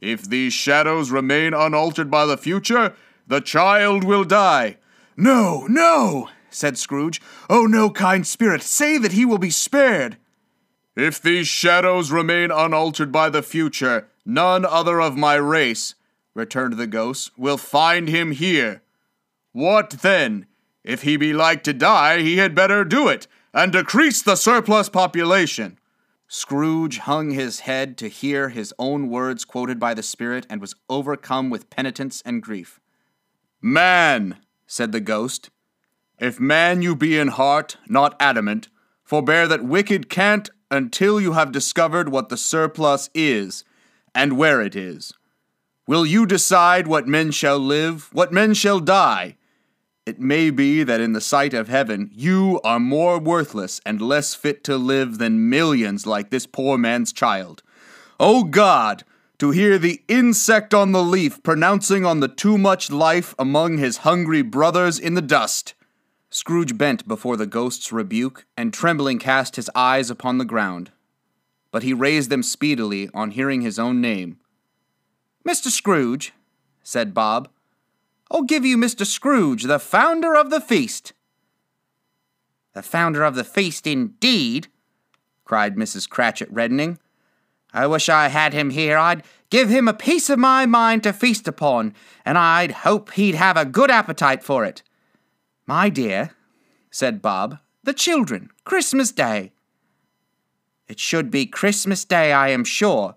[0.00, 2.94] If these shadows remain unaltered by the future,
[3.28, 4.77] the child will die.
[5.20, 7.20] No, no, said Scrooge.
[7.50, 10.16] Oh, no, kind spirit, say that he will be spared.
[10.94, 15.96] If these shadows remain unaltered by the future, none other of my race,
[16.34, 18.82] returned the ghost, will find him here.
[19.50, 20.46] What then?
[20.84, 24.88] If he be like to die, he had better do it, and decrease the surplus
[24.88, 25.80] population.
[26.28, 30.76] Scrooge hung his head to hear his own words quoted by the Spirit and was
[30.88, 32.78] overcome with penitence and grief.
[33.60, 34.36] Man,
[34.68, 35.50] said the ghost.
[36.20, 38.68] If man you be in heart, not adamant,
[39.02, 43.64] forbear that wicked cant until you have discovered what the surplus is,
[44.14, 45.12] and where it is.
[45.86, 49.36] Will you decide what men shall live, what men shall die?
[50.04, 54.34] It may be that in the sight of heaven you are more worthless and less
[54.34, 57.62] fit to live than millions like this poor man's child.
[58.20, 59.04] O oh God,
[59.38, 63.98] to hear the insect on the leaf pronouncing on the too much life among his
[63.98, 65.74] hungry brothers in the dust.
[66.30, 70.90] Scrooge bent before the ghost's rebuke, and trembling cast his eyes upon the ground.
[71.70, 74.38] But he raised them speedily on hearing his own name.
[75.46, 75.68] Mr.
[75.68, 76.32] Scrooge,
[76.82, 77.48] said Bob,
[78.30, 79.06] I'll give you Mr.
[79.06, 81.14] Scrooge, the founder of the feast.
[82.74, 84.68] The founder of the feast, indeed,
[85.44, 86.08] cried Mrs.
[86.08, 86.98] Cratchit, reddening.
[87.72, 88.96] I wish I had him here.
[88.96, 91.94] I'd give him a piece of my mind to feast upon,
[92.24, 94.82] and I'd hope he'd have a good appetite for it.
[95.66, 96.30] My dear,
[96.90, 99.52] said Bob, the children, Christmas Day.
[100.88, 103.16] It should be Christmas Day, I am sure,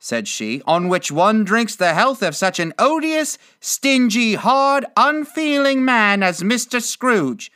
[0.00, 5.84] said she, on which one drinks the health of such an odious, stingy, hard, unfeeling
[5.84, 6.82] man as Mr.
[6.82, 7.52] Scrooge.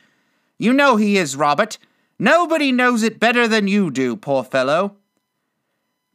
[0.57, 1.77] You know he is, Robert.
[2.17, 4.95] Nobody knows it better than you do, poor fellow.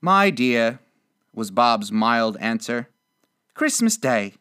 [0.07, 0.79] My dear,
[1.35, 2.91] was Bob's mild answer,
[3.55, 4.35] Christmas Day.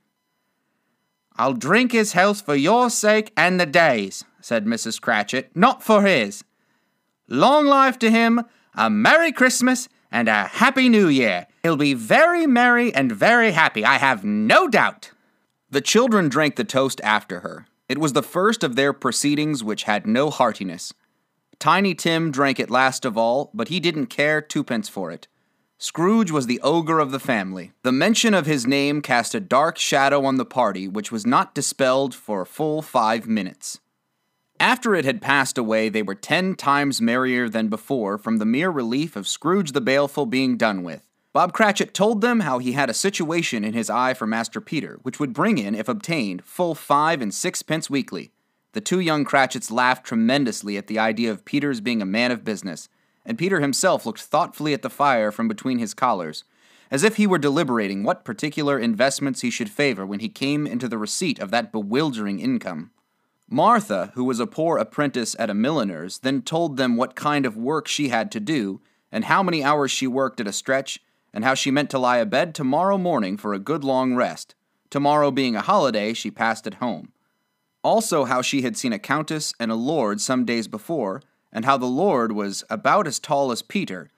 [1.38, 5.02] I'll drink his health for your sake and the day's, said Mrs.
[5.02, 6.44] Cratchit, not for his.
[7.28, 8.44] Long life to him,
[8.76, 11.48] a Merry Christmas, and a Happy New Year.
[11.64, 15.14] He'll be very merry and very happy, I have no doubt.
[15.72, 17.66] The children drank the toast after her.
[17.90, 20.94] It was the first of their proceedings which had no heartiness.
[21.58, 25.28] Tiny Tim drank it last of all, but he didn't care twopence for it.
[25.78, 27.74] Scrooge was the ogre of the family.
[27.84, 31.54] The mention of his name cast a dark shadow on the party, which was not
[31.54, 33.82] dispelled for a full five minutes.
[34.58, 38.70] After it had passed away, they were ten times merrier than before from the mere
[38.70, 41.10] relief of Scrooge the Baleful being done with.
[41.34, 45.00] Bob Cratchit told them how he had a situation in his eye for Master Peter,
[45.02, 48.32] which would bring in, if obtained, full five and sixpence weekly.
[48.72, 52.46] The two young Cratchits laughed tremendously at the idea of Peter's being a man of
[52.46, 52.88] business,
[53.26, 56.44] and Peter himself looked thoughtfully at the fire from between his collars,
[56.92, 60.88] as if he were deliberating what particular investments he should favor when he came into
[60.88, 62.92] the receipt of that bewildering income.
[63.50, 67.58] Martha, who was a poor apprentice at a milliner's, then told them what kind of
[67.58, 71.00] work she had to do, and how many hours she worked at a stretch,
[71.34, 74.56] and how she meant to lie abed tomorrow morning for a good long rest,
[74.90, 77.12] tomorrow being a holiday she passed at home.
[77.84, 81.22] Also, how she had seen a countess and a lord some days before,
[81.56, 84.12] and how the Lord was about as tall as Peter,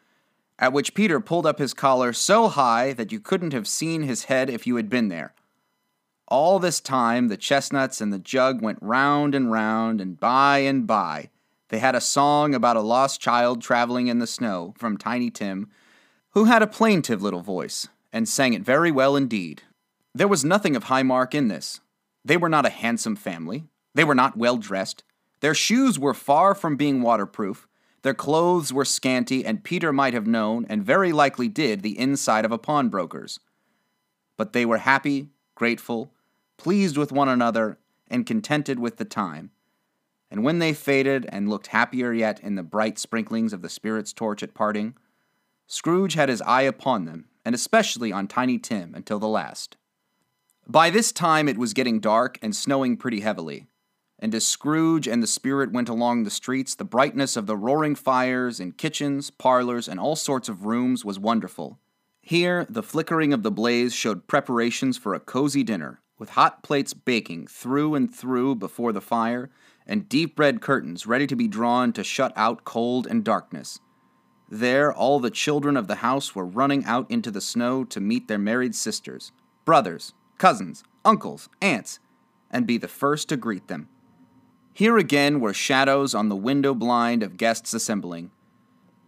[0.58, 4.24] at which Peter pulled up his collar so high that you couldn't have seen his
[4.24, 5.36] head if you had been there.
[6.28, 10.88] All this time, the chestnuts and the jug went round and round, and by and
[10.88, 11.30] by,
[11.70, 15.70] they had a song about a lost child traveling in the snow from Tiny Tim,
[16.32, 19.62] who had a plaintive little voice, and sang it very well indeed.
[20.16, 21.82] There was nothing of high mark in this.
[22.26, 23.66] They were not a handsome family.
[23.94, 25.04] They were not well dressed.
[25.40, 27.68] Their shoes were far from being waterproof,
[28.04, 32.46] their clothes were scanty, and Peter might have known, and very likely did, the inside
[32.46, 33.40] of a pawnbroker's.
[34.38, 36.14] But they were happy, grateful,
[36.58, 39.52] pleased with one another, and contented with the time.
[40.30, 44.14] And when they faded and looked happier yet in the bright sprinklings of the spirit's
[44.14, 44.96] torch at parting,
[45.66, 49.76] Scrooge had his eye upon them, and especially on Tiny Tim until the last.
[50.66, 53.68] By this time it was getting dark and snowing pretty heavily
[54.20, 57.94] and as Scrooge and the spirit went along the streets, the brightness of the roaring
[57.94, 61.78] fires in kitchens, parlors, and all sorts of rooms was wonderful.
[62.22, 66.94] Here, the flickering of the blaze showed preparations for a cozy dinner, with hot plates
[66.94, 69.52] baking through and through before the fire,
[69.86, 73.80] and deep red curtains ready to be drawn to shut out cold and darkness.
[74.50, 78.28] There, all the children of the house were running out into the snow to meet
[78.28, 79.32] their married sisters,
[79.64, 82.00] brothers, cousins, uncles, aunts,
[82.50, 83.90] and be the first to greet them.
[84.78, 88.30] Here again were shadows on the window blind of guests assembling.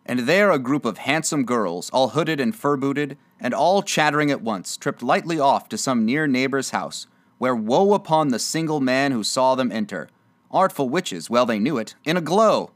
[0.03, 4.31] And there a group of handsome girls, all hooded and fur booted, and all chattering
[4.31, 7.05] at once, tripped lightly off to some near neighbor's house,
[7.37, 10.09] where woe upon the single man who saw them enter.
[10.49, 12.71] Artful witches, well they knew it, in a glow.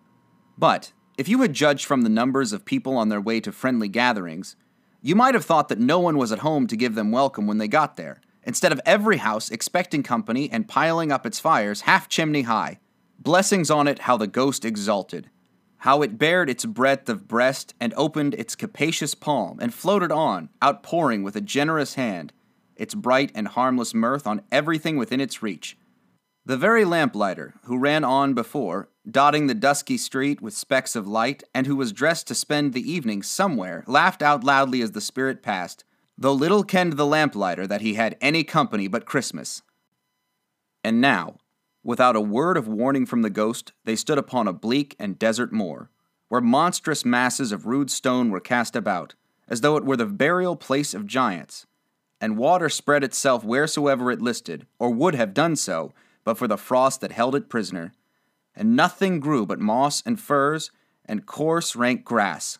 [0.55, 3.87] But, if you had judged from the numbers of people on their way to friendly
[3.87, 4.55] gatherings,
[5.01, 7.57] you might have thought that no one was at home to give them welcome when
[7.57, 12.07] they got there, instead of every house expecting company and piling up its fires half
[12.07, 12.77] chimney high.
[13.19, 15.29] Blessings on it, how the ghost exalted,
[15.77, 20.49] how it bared its breadth of breast and opened its capacious palm and floated on,
[20.63, 22.33] outpouring with a generous hand
[22.75, 25.77] its bright and harmless mirth on everything within its reach.
[26.45, 31.43] The very lamplighter, who ran on before, dotting the dusky street with specks of light,
[31.53, 35.41] and who was dressed to spend the evening somewhere, laughed out loudly as the spirit
[35.41, 35.85] passed,
[36.17, 39.61] though little kenned the lamplighter that he had any company but Christmas.
[40.83, 41.37] And now,
[41.83, 45.51] Without a word of warning from the ghost, they stood upon a bleak and desert
[45.51, 45.89] moor,
[46.29, 49.15] where monstrous masses of rude stone were cast about,
[49.49, 51.65] as though it were the burial place of giants,
[52.21, 55.91] and water spread itself wheresoever it listed, or would have done so,
[56.23, 57.91] but for the frost that held it prisoner,
[58.55, 60.71] and nothing grew but moss and furze
[61.03, 62.59] and coarse rank grass.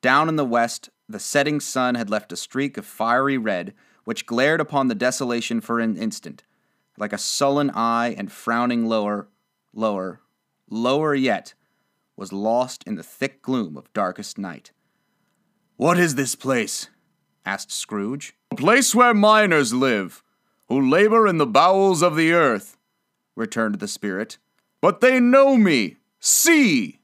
[0.00, 3.74] Down in the west, the setting sun had left a streak of fiery red,
[4.04, 6.44] which glared upon the desolation for an instant
[7.02, 9.26] like a sullen eye and frowning lower,
[9.74, 10.20] lower,
[10.70, 11.52] lower yet,
[12.16, 14.70] was lost in the thick gloom of darkest night.
[15.74, 16.90] What is this place?
[17.44, 18.36] asked Scrooge.
[18.52, 20.22] A place where miners live,
[20.68, 22.76] who labor in the bowels of the earth,
[23.34, 24.38] returned the spirit.
[24.80, 25.96] But they know me.
[26.20, 27.00] See!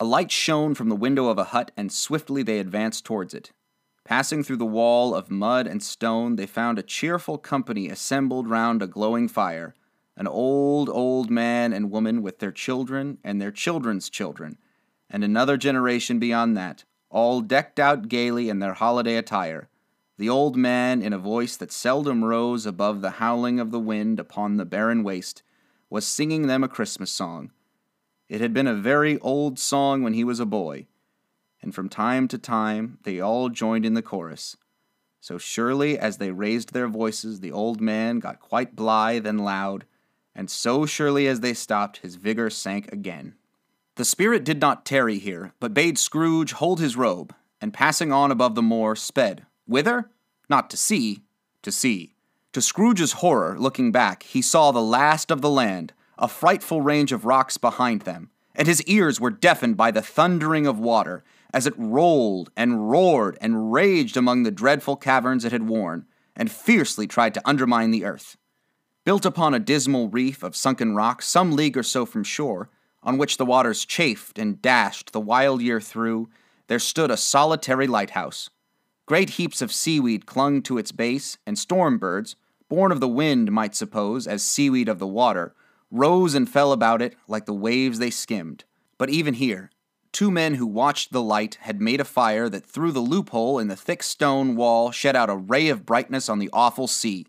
[0.00, 3.52] A light shone from the window of a hut, and swiftly they advanced towards it.
[4.04, 8.82] Passing through the wall of mud and stone, they found a cheerful company assembled round
[8.82, 9.74] a glowing fire
[10.16, 14.56] an old, old man and woman with their children and their children's children,
[15.10, 19.68] and another generation beyond that, all decked out gaily in their holiday attire.
[20.16, 24.20] The old man, in a voice that seldom rose above the howling of the wind
[24.20, 25.42] upon the barren waste,
[25.90, 27.50] was singing them a Christmas song.
[28.28, 30.86] It had been a very old song when he was a boy,
[31.64, 34.54] and from time to time they all joined in the chorus.
[35.20, 39.86] So surely as they raised their voices, the old man got quite blithe and loud,
[40.34, 43.34] and so surely as they stopped, his vigor sank again.
[43.94, 48.30] The spirit did not tarry here, but bade Scrooge hold his robe, and passing on
[48.30, 49.46] above the moor, sped.
[49.66, 50.10] Whither?
[50.50, 51.22] Not to sea,
[51.62, 52.12] to sea.
[52.52, 57.10] To Scrooge's horror, looking back, he saw the last of the land, a frightful range
[57.10, 61.24] of rocks behind them, and his ears were deafened by the thundering of water,
[61.54, 66.50] as it rolled and roared and raged among the dreadful caverns it had worn, and
[66.50, 68.36] fiercely tried to undermine the earth.
[69.04, 72.70] Built upon a dismal reef of sunken rock some league or so from shore,
[73.04, 76.28] on which the waters chafed and dashed the wild year through,
[76.66, 78.50] there stood a solitary lighthouse.
[79.06, 82.34] Great heaps of seaweed clung to its base, and storm birds,
[82.68, 85.54] born of the wind, might suppose, as seaweed of the water,
[85.92, 88.64] rose and fell about it like the waves they skimmed.
[88.98, 89.70] But even here,
[90.14, 93.66] two men who watched the light had made a fire that through the loophole in
[93.66, 97.26] the thick stone wall shed out a ray of brightness on the awful sea.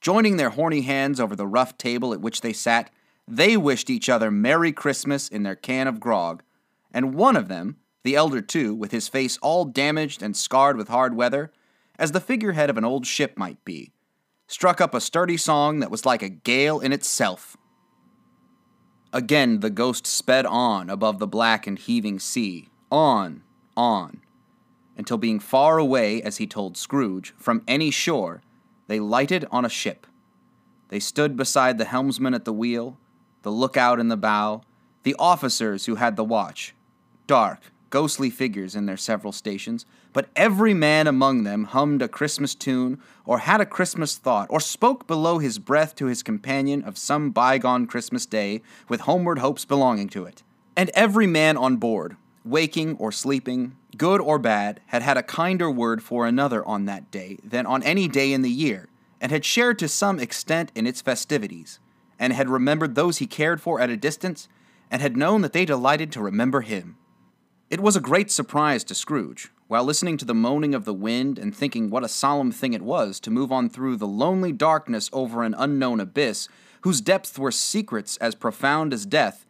[0.00, 2.90] Joining their horny hands over the rough table at which they sat,
[3.26, 6.44] they wished each other Merry Christmas in their can of grog,
[6.94, 10.88] and one of them, the elder too, with his face all damaged and scarred with
[10.88, 11.50] hard weather,
[11.98, 13.92] as the figurehead of an old ship might be,
[14.46, 17.56] struck up a sturdy song that was like a gale in itself.
[19.12, 23.42] Again the ghost sped on above the black and heaving sea, on,
[23.76, 24.20] on,
[24.96, 28.42] until being far away, as he told Scrooge, from any shore,
[28.86, 30.06] they lighted on a ship.
[30.88, 32.98] They stood beside the helmsman at the wheel,
[33.42, 34.62] the lookout in the bow,
[35.02, 36.74] the officers who had the watch.
[37.26, 39.84] Dark, ghostly figures in their several stations,
[40.14, 44.60] but every man among them hummed a Christmas tune, or had a Christmas thought, or
[44.60, 49.66] spoke below his breath to his companion of some bygone Christmas day with homeward hopes
[49.66, 50.42] belonging to it.
[50.74, 52.16] And every man on board,
[52.46, 57.10] waking or sleeping, good or bad, had had a kinder word for another on that
[57.10, 58.88] day than on any day in the year,
[59.20, 61.78] and had shared to some extent in its festivities,
[62.18, 64.48] and had remembered those he cared for at a distance,
[64.90, 66.96] and had known that they delighted to remember him.
[67.72, 71.38] It was a great surprise to Scrooge, while listening to the moaning of the wind
[71.38, 75.08] and thinking what a solemn thing it was to move on through the lonely darkness
[75.10, 76.48] over an unknown abyss,
[76.82, 79.46] whose depths were secrets as profound as death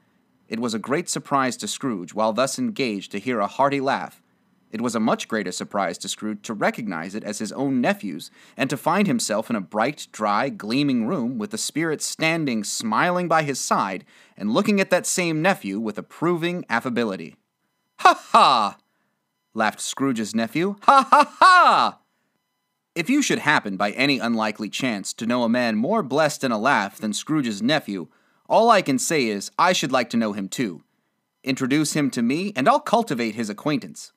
[0.48, 4.22] it was a great surprise to Scrooge, while thus engaged, to hear a hearty laugh.
[4.70, 8.30] It was a much greater surprise to Scrooge to recognize it as his own nephew's,
[8.56, 13.26] and to find himself in a bright, dry, gleaming room with the spirit standing smiling
[13.28, 14.04] by his side
[14.36, 17.34] and looking at that same nephew with approving affability.
[18.02, 18.78] Ha ha!
[19.54, 20.74] laughed Scrooge's nephew.
[20.82, 21.98] Ha ha ha!
[22.96, 26.50] If you should happen by any unlikely chance to know a man more blessed in
[26.50, 28.08] a laugh than Scrooge's nephew,
[28.48, 30.82] all I can say is, I should like to know him too.
[31.44, 34.12] Introduce him to me, and I'll cultivate his acquaintance.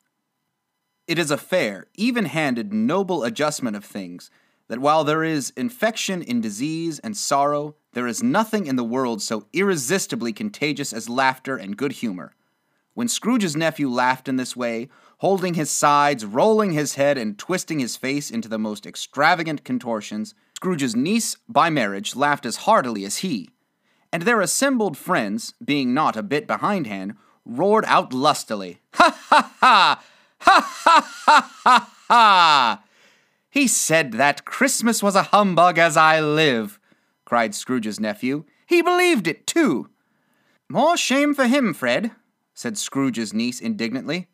[1.07, 4.31] It is a fair, even handed, noble adjustment of things
[4.67, 9.21] that while there is infection in disease and sorrow, there is nothing in the world
[9.21, 12.33] so irresistibly contagious as laughter and good humor.
[12.95, 14.89] When Scrooge's nephew laughed in this way,
[15.19, 20.33] holding his sides, rolling his head, and twisting his face into the most extravagant contortions,
[20.55, 23.51] Scrooge's niece by marriage laughed as heartily as he
[24.15, 30.03] and their assembled friends, being not a bit behindhand, roared out lustily, Ha ha ha!
[30.39, 32.83] Ha ha ha ha ha!
[33.49, 36.79] He said that Christmas was a humbug as I live,
[37.25, 38.45] cried Scrooge's nephew.
[38.65, 39.89] He believed it, too.
[40.69, 42.11] More shame for him, Fred,
[42.55, 44.29] said Scrooge's niece indignantly.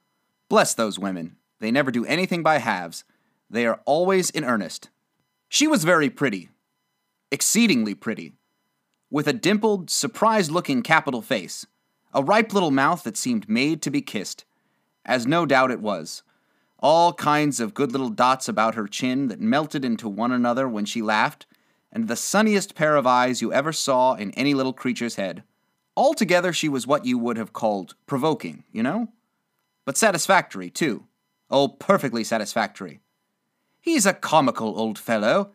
[0.47, 1.35] Bless those women.
[1.59, 3.03] They never do anything by halves.
[3.49, 4.89] They are always in earnest.
[5.49, 6.49] She was very pretty,
[7.31, 8.35] exceedingly pretty,
[9.09, 11.65] with a dimpled, surprised looking capital face,
[12.13, 14.45] a ripe little mouth that seemed made to be kissed,
[15.03, 16.23] as no doubt it was,
[16.79, 20.85] all kinds of good little dots about her chin that melted into one another when
[20.85, 21.45] she laughed,
[21.91, 25.43] and the sunniest pair of eyes you ever saw in any little creature's head.
[26.01, 29.09] Altogether, she was what you would have called provoking, you know?
[29.85, 31.05] But satisfactory, too.
[31.47, 33.01] Oh, perfectly satisfactory.
[33.79, 35.51] He's a comical old fellow,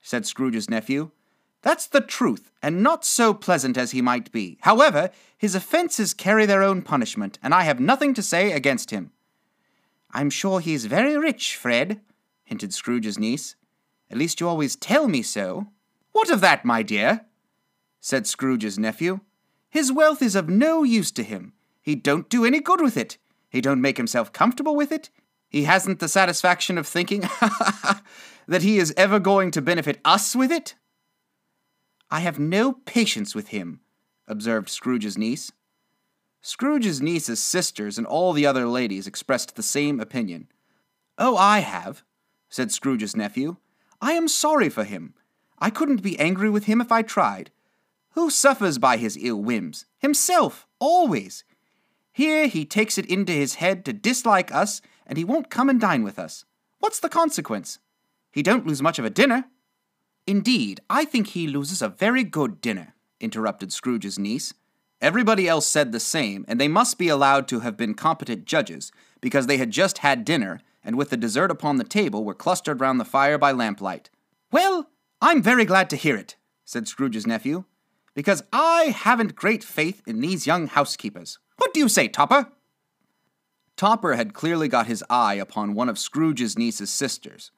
[0.00, 1.10] said Scrooge's nephew.
[1.60, 4.56] That's the truth, and not so pleasant as he might be.
[4.62, 9.12] However, his offences carry their own punishment, and I have nothing to say against him.
[10.10, 12.00] I'm sure he's very rich, Fred,
[12.44, 13.56] hinted Scrooge's niece.
[14.10, 15.66] At least you always tell me so.
[16.12, 17.26] What of that, my dear?
[18.00, 19.20] said Scrooge's nephew.
[19.72, 21.54] His wealth is of no use to him.
[21.80, 23.16] He don't do any good with it.
[23.48, 25.08] He don't make himself comfortable with it.
[25.48, 27.22] He hasn't the satisfaction of thinking
[28.46, 30.74] that he is ever going to benefit us with it.
[32.10, 33.80] I have no patience with him,
[34.28, 35.50] observed Scrooge's niece.
[36.42, 40.48] Scrooge's niece's sisters and all the other ladies expressed the same opinion.
[41.16, 42.02] Oh, I have,
[42.50, 43.56] said Scrooge's nephew.
[44.02, 45.14] I am sorry for him.
[45.58, 47.50] I couldn't be angry with him if I tried.
[48.12, 49.86] Who suffers by his ill whims?
[49.98, 51.44] Himself, always.
[52.12, 55.80] Here he takes it into his head to dislike us, and he won't come and
[55.80, 56.44] dine with us.
[56.78, 57.78] What's the consequence?
[58.30, 59.46] He don't lose much of a dinner.
[60.26, 64.52] Indeed, I think he loses a very good dinner, interrupted Scrooge's niece.
[65.00, 68.92] Everybody else said the same, and they must be allowed to have been competent judges,
[69.20, 72.80] because they had just had dinner, and with the dessert upon the table were clustered
[72.80, 74.10] round the fire by lamplight.
[74.50, 74.90] Well,
[75.20, 77.64] I'm very glad to hear it, said Scrooge's nephew,
[78.14, 81.38] because I haven't great faith in these young housekeepers.
[81.56, 82.48] What do you say, Topper?
[83.76, 87.50] Topper had clearly got his eye upon one of Scrooge's niece's sisters,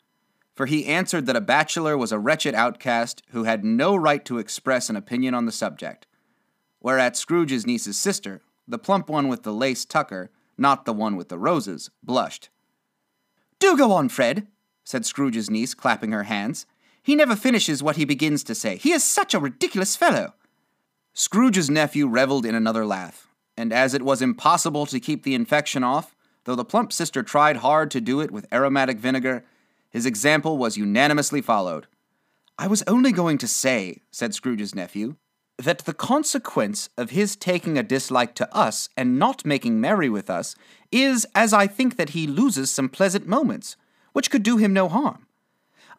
[0.55, 4.39] for he answered that a bachelor was a wretched outcast who had no right to
[4.39, 6.07] express an opinion on the subject.
[6.81, 11.29] Whereat Scrooge's niece's sister, the plump one with the lace tucker, not the one with
[11.29, 12.51] the roses, blushed.
[13.59, 14.47] Do go on, Fred,
[14.85, 16.67] said Scrooge's niece, clapping her hands.
[17.03, 18.77] He never finishes what he begins to say.
[18.77, 20.35] He is such a ridiculous fellow.
[21.17, 25.85] Scrooge's nephew reveled in another laugh, and as it was impossible to keep the infection
[25.85, 29.45] off, though the plump sister tried hard to do it with aromatic vinegar,
[29.89, 31.87] his example was unanimously followed.
[32.59, 35.15] I was only going to say, said Scrooge's nephew,
[35.57, 40.29] that the consequence of his taking a dislike to us and not making merry with
[40.29, 40.57] us
[40.91, 43.77] is, as I think that he loses some pleasant moments,
[44.15, 45.29] which could do him no harm.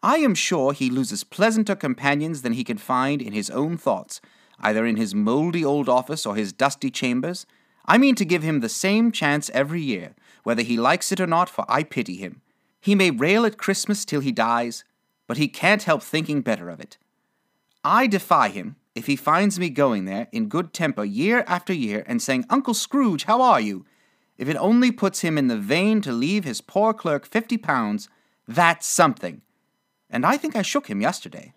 [0.02, 4.20] I am sure he loses pleasanter companions than he can find in his own thoughts,
[4.60, 7.46] either in his mouldy old office or his dusty chambers.
[7.84, 11.26] I mean to give him the same chance every year, whether he likes it or
[11.26, 12.42] not, for I pity him.
[12.80, 14.84] He may rail at Christmas till he dies,
[15.26, 16.98] but he can't help thinking better of it.
[17.84, 22.02] I defy him, if he finds me going there in good temper year after year
[22.06, 23.84] and saying, Uncle Scrooge, how are you?
[24.38, 28.08] If it only puts him in the vein to leave his poor clerk fifty pounds,
[28.48, 29.42] that's something.
[30.08, 31.52] And I think I shook him yesterday.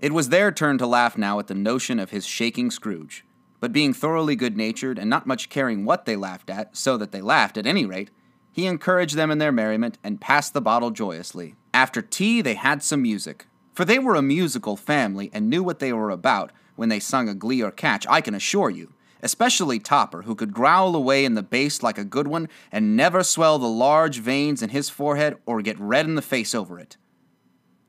[0.00, 3.24] It was their turn to laugh now at the notion of his shaking Scrooge.
[3.58, 7.10] But being thoroughly good natured and not much caring what they laughed at, so that
[7.10, 8.10] they laughed at any rate,
[8.52, 11.56] he encouraged them in their merriment and passed the bottle joyously.
[11.74, 13.46] After tea, they had some music.
[13.72, 17.28] For they were a musical family and knew what they were about when they sung
[17.28, 18.92] a glee or catch, I can assure you.
[19.20, 23.24] Especially Topper, who could growl away in the bass like a good one and never
[23.24, 26.96] swell the large veins in his forehead or get red in the face over it.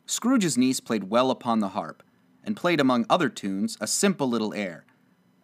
[0.09, 2.01] Scrooge's niece played well upon the harp,
[2.43, 4.83] and played among other tunes a simple little air,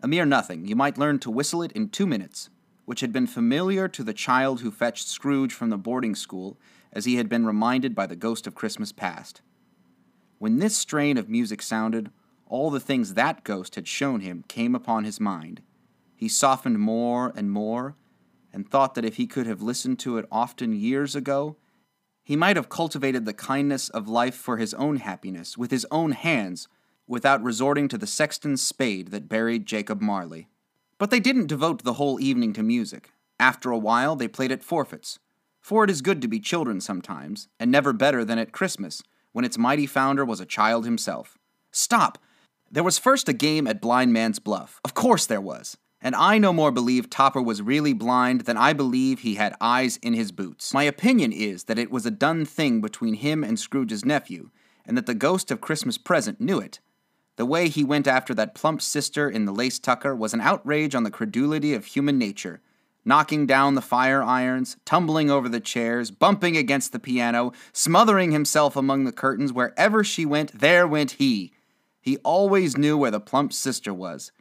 [0.02, 2.50] a mere nothing, you might learn to whistle it in two minutes,
[2.86, 6.58] which had been familiar to the child who fetched Scrooge from the boarding school,
[6.92, 9.44] as he had been reminded by the ghost of Christmas past.
[10.40, 12.10] When this strain of music sounded,
[12.48, 15.62] all the things that ghost had shown him came upon his mind.
[16.16, 17.96] He softened more and more,
[18.52, 21.56] and thought that if he could have listened to it often years ago,
[22.26, 26.12] he might have cultivated the kindness of life for his own happiness with his own
[26.12, 26.68] hands
[27.08, 30.50] without resorting to the sexton's spade that buried Jacob Marley.
[30.98, 33.12] But they didn't devote the whole evening to music.
[33.40, 35.20] After a while, they played at forfeits.
[35.62, 39.46] For it is good to be children sometimes, and never better than at Christmas, when
[39.46, 41.38] its mighty founder was a child himself.
[41.72, 42.18] Stop!
[42.72, 44.82] There was first a game at Blind Man's Bluff.
[44.84, 45.78] Of course there was.
[46.06, 49.98] And I no more believe Topper was really blind than I believe he had eyes
[50.04, 50.72] in his boots.
[50.72, 54.52] My opinion is that it was a done thing between him and Scrooge's nephew,
[54.86, 56.80] and that the ghost of Christmas present knew it.
[57.38, 60.94] The way he went after that plump sister in the lace tucker was an outrage
[60.94, 62.62] on the credulity of human nature,
[63.04, 68.76] knocking down the fire irons, tumbling over the chairs, bumping against the piano, smothering himself
[68.76, 69.52] among the curtains.
[69.52, 71.52] Wherever she went, there went he.
[72.00, 74.32] He always knew where the plump sister was.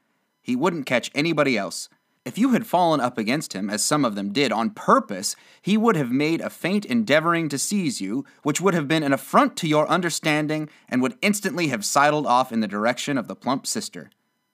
[0.45, 1.89] He wouldn't catch anybody else.
[2.27, 5.79] If you had fallen up against him, as some of them did, on purpose, he
[5.79, 9.57] would have made a feint endeavoring to seize you, which would have been an affront
[9.57, 13.67] to your understanding, and would instantly have sidled off in the direction of the plump
[13.67, 14.11] sister.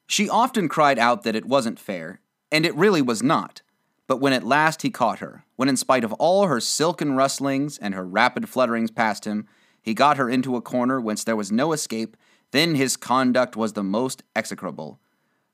[0.06, 2.20] She often cried out that it wasn't fair,
[2.52, 3.62] and it really was not.
[4.06, 7.78] But when at last he caught her, when in spite of all her silken rustlings
[7.78, 9.48] and her rapid flutterings past him,
[9.82, 12.16] he got her into a corner whence there was no escape,
[12.52, 15.00] then his conduct was the most execrable.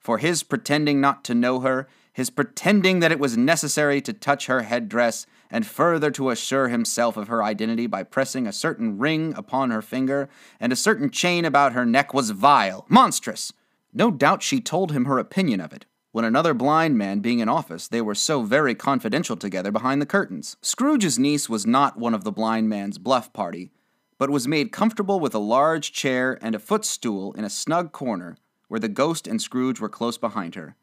[0.07, 4.47] For his pretending not to know her, his pretending that it was necessary to touch
[4.47, 9.35] her headdress, and further to assure himself of her identity by pressing a certain ring
[9.37, 10.29] upon her finger
[10.61, 13.53] and a certain chain about her neck was vile, monstrous.
[13.93, 15.87] No doubt she told him her opinion of it.
[16.13, 20.07] When another blind man being in office, they were so very confidential together behind the
[20.07, 20.57] curtains.
[20.63, 23.73] Scrooge's niece was not one of the blind man's bluff party,
[24.19, 28.37] but was made comfortable with a large chair and a footstool in a snug corner
[28.69, 30.77] where the ghost and Scrooge were close behind her.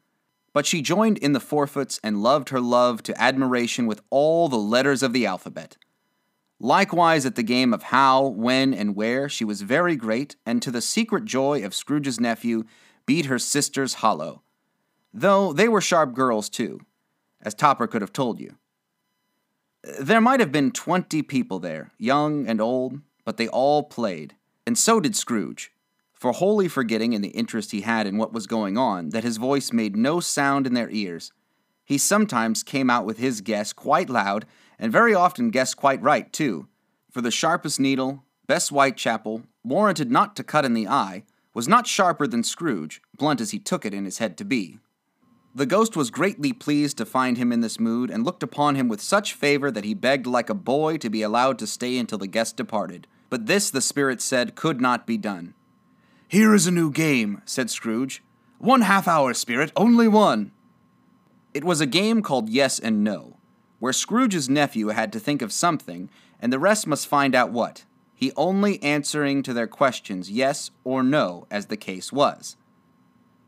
[0.54, 4.58] But she joined in the forfeits and loved her love to admiration with all the
[4.58, 5.78] letters of the alphabet.
[6.60, 10.72] Likewise, at the game of how, when, and where, she was very great, and to
[10.72, 12.64] the secret joy of Scrooge's nephew,
[13.06, 14.44] beat her sisters hollow.
[15.14, 16.80] Though they were sharp girls, too,
[17.42, 18.56] as Topper could have told you.
[20.00, 24.78] There might have been twenty people there, young and old, but they all played, and
[24.78, 25.72] so did Scrooge
[26.24, 29.36] for wholly forgetting in the interest he had in what was going on that his
[29.36, 31.34] voice made no sound in their ears.
[31.84, 34.45] He sometimes came out with his guess quite loud,
[34.80, 36.69] and very often guessed quite right, too,
[37.11, 41.88] for the sharpest needle, best Whitechapel, warranted not to cut in the eye, was not
[41.88, 44.80] sharper than Scrooge, blunt as he took it in his head to be.
[45.53, 48.88] The ghost was greatly pleased to find him in this mood, and looked upon him
[48.88, 52.17] with such favor that he begged like a boy to be allowed to stay until
[52.17, 53.07] the guest departed.
[53.30, 55.53] But this, the spirit said, could not be done.
[56.34, 58.24] Here is a new game, said Scrooge.
[58.58, 60.52] One half hour, Spirit, only one.
[61.54, 63.38] It was a game called Yes and No,
[63.78, 66.10] where Scrooge's nephew had to think of something,
[66.40, 71.04] and the rest must find out what, he only answering to their questions yes or
[71.04, 72.58] no, as the case was.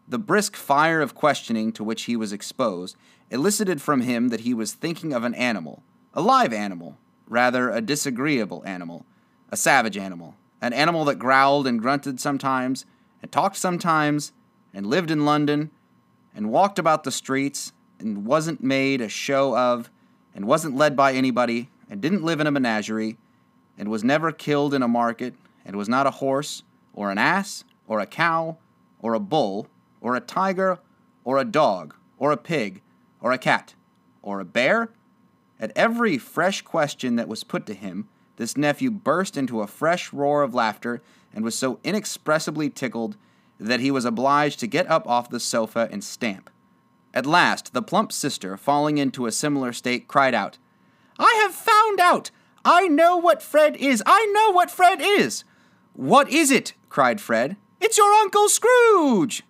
[0.07, 2.95] The brisk fire of questioning to which he was exposed
[3.31, 5.81] elicited from him that he was thinking of an animal,
[6.13, 9.07] a live animal, rather a disagreeable animal,
[9.49, 12.87] a savage animal, an animal that growled and grunted sometimes,
[13.21, 14.31] and talked sometimes,
[14.73, 15.69] and lived in London,
[16.33, 19.91] and walked about the streets, and wasn't made a show of,
[20.33, 23.15] and wasn't led by anybody, and didn't live in a menagerie,
[23.77, 26.63] and was never killed in a market, and was not a horse,
[26.95, 28.57] or an ass, or a cow,
[28.99, 29.67] or a bull,
[30.01, 30.79] or a tiger,
[31.23, 32.81] or a dog, or a pig,
[33.21, 33.75] or a cat,
[34.23, 34.89] or a bear?
[35.59, 40.11] At every fresh question that was put to him, this nephew burst into a fresh
[40.11, 41.01] roar of laughter
[41.33, 43.17] and was so inexpressibly tickled
[43.59, 46.49] that he was obliged to get up off the sofa and stamp.
[47.13, 50.57] At last, the plump sister, falling into a similar state, cried out,
[51.17, 52.31] I have found out!
[52.65, 54.03] I know what Fred is!
[54.05, 55.43] I know what Fred is!
[55.93, 56.73] What is it?
[56.89, 57.55] cried Fred.
[57.79, 59.43] It's your Uncle Scrooge!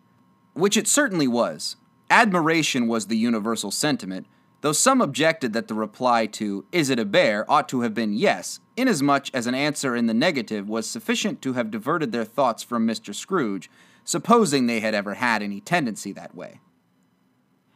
[0.53, 1.75] Which it certainly was.
[2.09, 4.27] Admiration was the universal sentiment,
[4.65, 7.45] though some objected that the reply to, Is it a bear?
[7.47, 11.53] ought to have been yes, inasmuch as an answer in the negative was sufficient to
[11.53, 13.13] have diverted their thoughts from Mr.
[13.13, 13.69] Scrooge,
[14.03, 16.61] supposing they had ever had any tendency that way.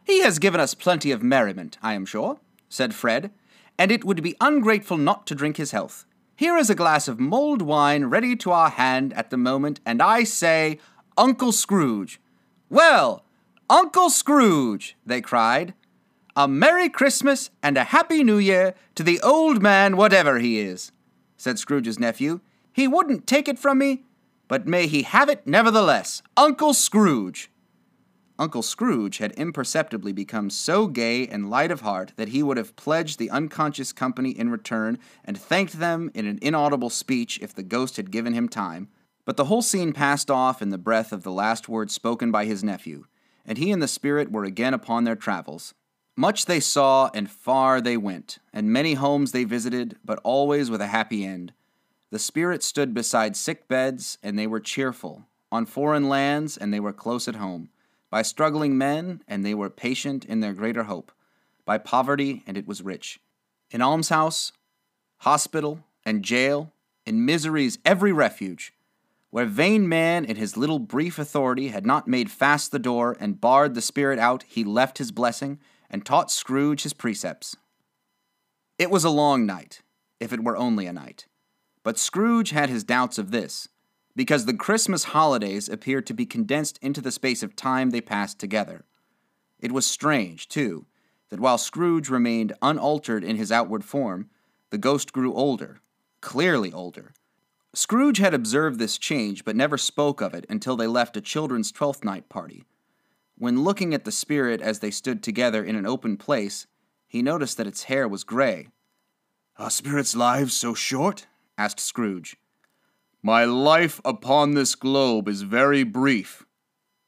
[0.04, 3.30] He has given us plenty of merriment, I am sure, said Fred,
[3.78, 6.06] and it would be ungrateful not to drink his health.
[6.36, 10.02] Here is a glass of mulled wine ready to our hand at the moment, and
[10.02, 10.80] I say,
[11.20, 12.20] Uncle Scrooge.
[12.68, 13.26] Well,
[13.70, 15.76] Uncle Scrooge, they cried.
[16.40, 20.94] A Merry Christmas and a Happy New Year to the old man, whatever he is,
[21.36, 22.40] said Scrooge's nephew.
[22.72, 24.06] He wouldn't take it from me,
[24.48, 26.22] but may he have it nevertheless.
[26.38, 27.52] Uncle Scrooge!
[28.40, 32.78] Uncle Scrooge had imperceptibly become so gay and light of heart that he would have
[32.78, 37.64] pledged the unconscious company in return and thanked them in an inaudible speech if the
[37.64, 38.88] ghost had given him time.
[39.26, 42.46] But the whole scene passed off in the breath of the last words spoken by
[42.46, 43.08] his nephew,
[43.46, 45.74] and he and the spirit were again upon their travels,
[46.20, 50.82] much they saw, and far they went, and many homes they visited, but always with
[50.82, 51.54] a happy end.
[52.10, 56.80] The Spirit stood beside sick beds, and they were cheerful, on foreign lands, and they
[56.82, 57.70] were close at home,
[58.10, 61.14] by struggling men, and they were patient in their greater hope,
[61.64, 63.22] by poverty, and it was rich.
[63.72, 64.52] In almshouse,
[65.20, 66.74] hospital, and jail,
[67.06, 68.74] in misery's every refuge,
[69.30, 73.40] where vain man in his little brief authority had not made fast the door and
[73.40, 75.60] barred the Spirit out, he left his blessing
[75.90, 77.56] and taught Scrooge his precepts.
[78.78, 79.82] It was a long night,
[80.20, 81.28] if it were only a night.
[81.84, 83.68] But Scrooge had his doubts of this,
[84.16, 88.40] because the Christmas holidays appeared to be condensed into the space of time they passed
[88.40, 88.86] together.
[89.60, 90.86] It was strange, too,
[91.30, 94.30] that while Scrooge remained unaltered in his outward form,
[94.70, 95.80] the ghost grew older,
[96.22, 97.14] clearly older.
[97.74, 101.72] Scrooge had observed this change, but never spoke of it until they left a children's
[101.72, 102.66] Twelfth Night party
[103.40, 106.68] When looking at the spirit as they stood together in an open place,
[107.08, 108.68] he noticed that its hair was gray.
[109.58, 111.26] Are spirits' lives so short?
[111.58, 112.36] asked Scrooge.
[113.24, 116.46] My life upon this globe is very brief,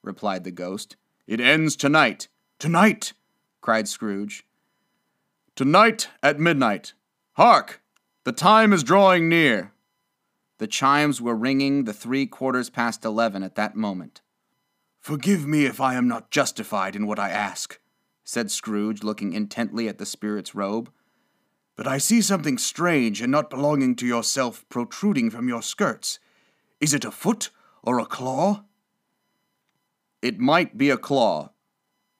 [0.01, 0.95] replied the ghost.
[1.27, 2.29] It ends tonight.
[2.59, 3.11] Tonight!
[3.59, 4.45] cried Scrooge.
[5.53, 6.93] Tonight at midnight.
[7.33, 7.81] Hark!
[8.23, 9.73] The time is drawing near.
[10.59, 14.21] The chimes were ringing the three quarters past eleven at that moment.
[15.01, 17.79] Forgive me if I am not justified in what I ask,
[18.23, 20.91] said Scrooge, looking intently at the spirit's robe.
[21.75, 26.19] But I see something strange and not belonging to yourself protruding from your skirts.
[26.79, 27.49] Is it a foot
[27.81, 28.63] or a claw?
[30.21, 31.49] It might be a claw,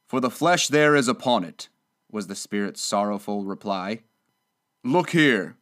[0.07, 1.69] for the flesh there is upon it,
[2.11, 4.01] was the spirit's sorrowful reply.
[4.83, 5.55] Look here.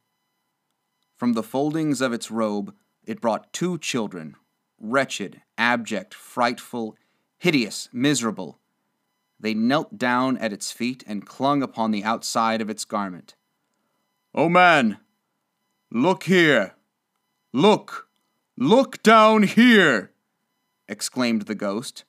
[1.18, 2.74] From the foldings of its robe,
[3.06, 4.38] it brought two children,
[4.80, 6.96] wretched, abject, frightful,
[7.40, 8.60] hideous, miserable.
[9.40, 13.36] They knelt down at its feet and clung upon the outside of its garment.
[14.36, 15.00] O oh man,
[15.90, 16.76] look here.
[17.52, 18.08] Look,
[18.58, 20.12] look down here,
[20.88, 22.04] exclaimed the ghost.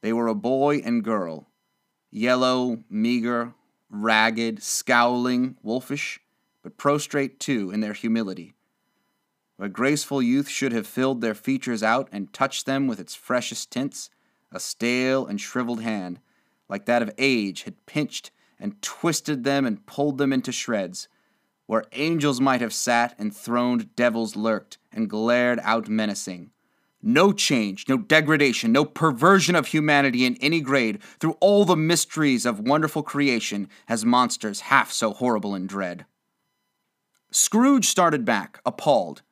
[0.00, 1.48] They were a boy and girl,
[2.10, 3.54] yellow, meager,
[3.88, 6.18] ragged, scowling, wolfish,
[6.62, 8.54] but prostrate too in their humility.
[9.56, 13.70] Where graceful youth should have filled their features out and touched them with its freshest
[13.70, 14.10] tints,
[14.52, 16.20] a stale and shriveled hand,
[16.68, 21.08] like that of age, had pinched and twisted them and pulled them into shreds.
[21.66, 26.50] Where angels might have sat, enthroned devils lurked and glared out menacing.
[27.02, 32.46] No change, no degradation, no perversion of humanity in any grade through all the mysteries
[32.46, 36.06] of wonderful creation has monsters half so horrible and dread.
[37.32, 39.22] Scrooge started back, appalled.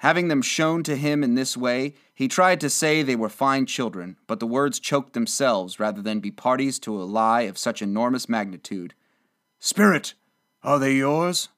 [0.00, 3.66] Having them shown to him in this way, he tried to say they were fine
[3.66, 7.82] children, but the words choked themselves rather than be parties to a lie of such
[7.82, 8.94] enormous magnitude.
[9.58, 10.14] Spirit,
[10.62, 11.50] are they yours?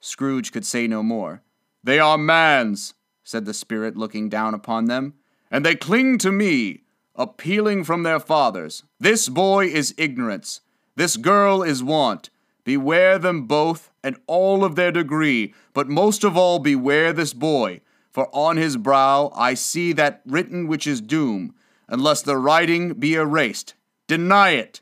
[0.00, 1.42] Scrooge could say no more.
[1.84, 5.14] They are man's, said the Spirit, looking down upon them,
[5.48, 6.82] and they cling to me,
[7.14, 8.82] appealing from their fathers.
[8.98, 10.60] This boy is ignorance,
[10.96, 12.30] this girl is want.
[12.66, 17.80] Beware them both and all of their degree, but most of all beware this boy,
[18.10, 21.54] for on his brow I see that written which is doom,
[21.86, 23.74] unless the writing be erased.
[24.08, 24.80] Deny it,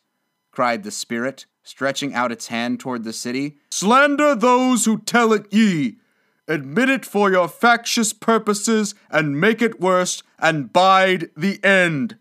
[0.50, 3.58] cried the Spirit, stretching out its hand toward the city.
[3.70, 5.98] Slander those who tell it ye
[6.48, 12.16] admit it for your factious purposes, and make it worse, and bide the end.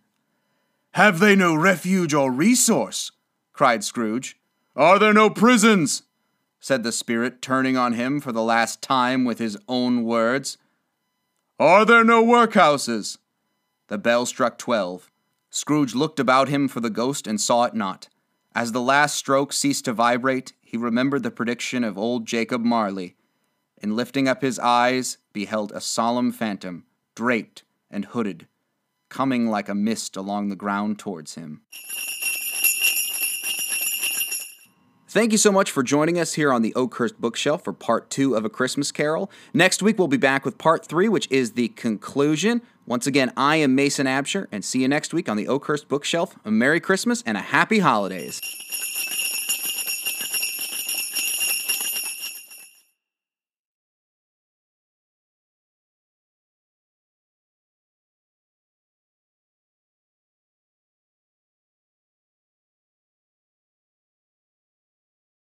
[0.92, 3.14] Have they no refuge or resource?
[3.54, 4.38] cried Scrooge.
[4.76, 6.04] Are there no prisons?
[6.60, 10.58] said the spirit, turning on him for the last time with his own words.
[11.60, 13.18] Are there no workhouses?
[13.88, 15.12] The bell struck twelve.
[15.50, 18.08] Scrooge looked about him for the ghost and saw it not.
[18.56, 23.16] As the last stroke ceased to vibrate, he remembered the prediction of old Jacob Marley
[23.84, 28.48] and lifting up his eyes, beheld a solemn phantom, draped and hooded,
[29.10, 31.62] coming like a mist along the ground towards him.
[35.14, 38.34] Thank you so much for joining us here on the Oakhurst Bookshelf for part two
[38.34, 39.30] of A Christmas Carol.
[39.54, 42.64] Next week, we'll be back with part three, which is the conclusion.
[42.88, 46.36] Once again, I am Mason Absher, and see you next week on the Oakhurst Bookshelf.
[46.44, 48.42] A Merry Christmas and a Happy Holidays.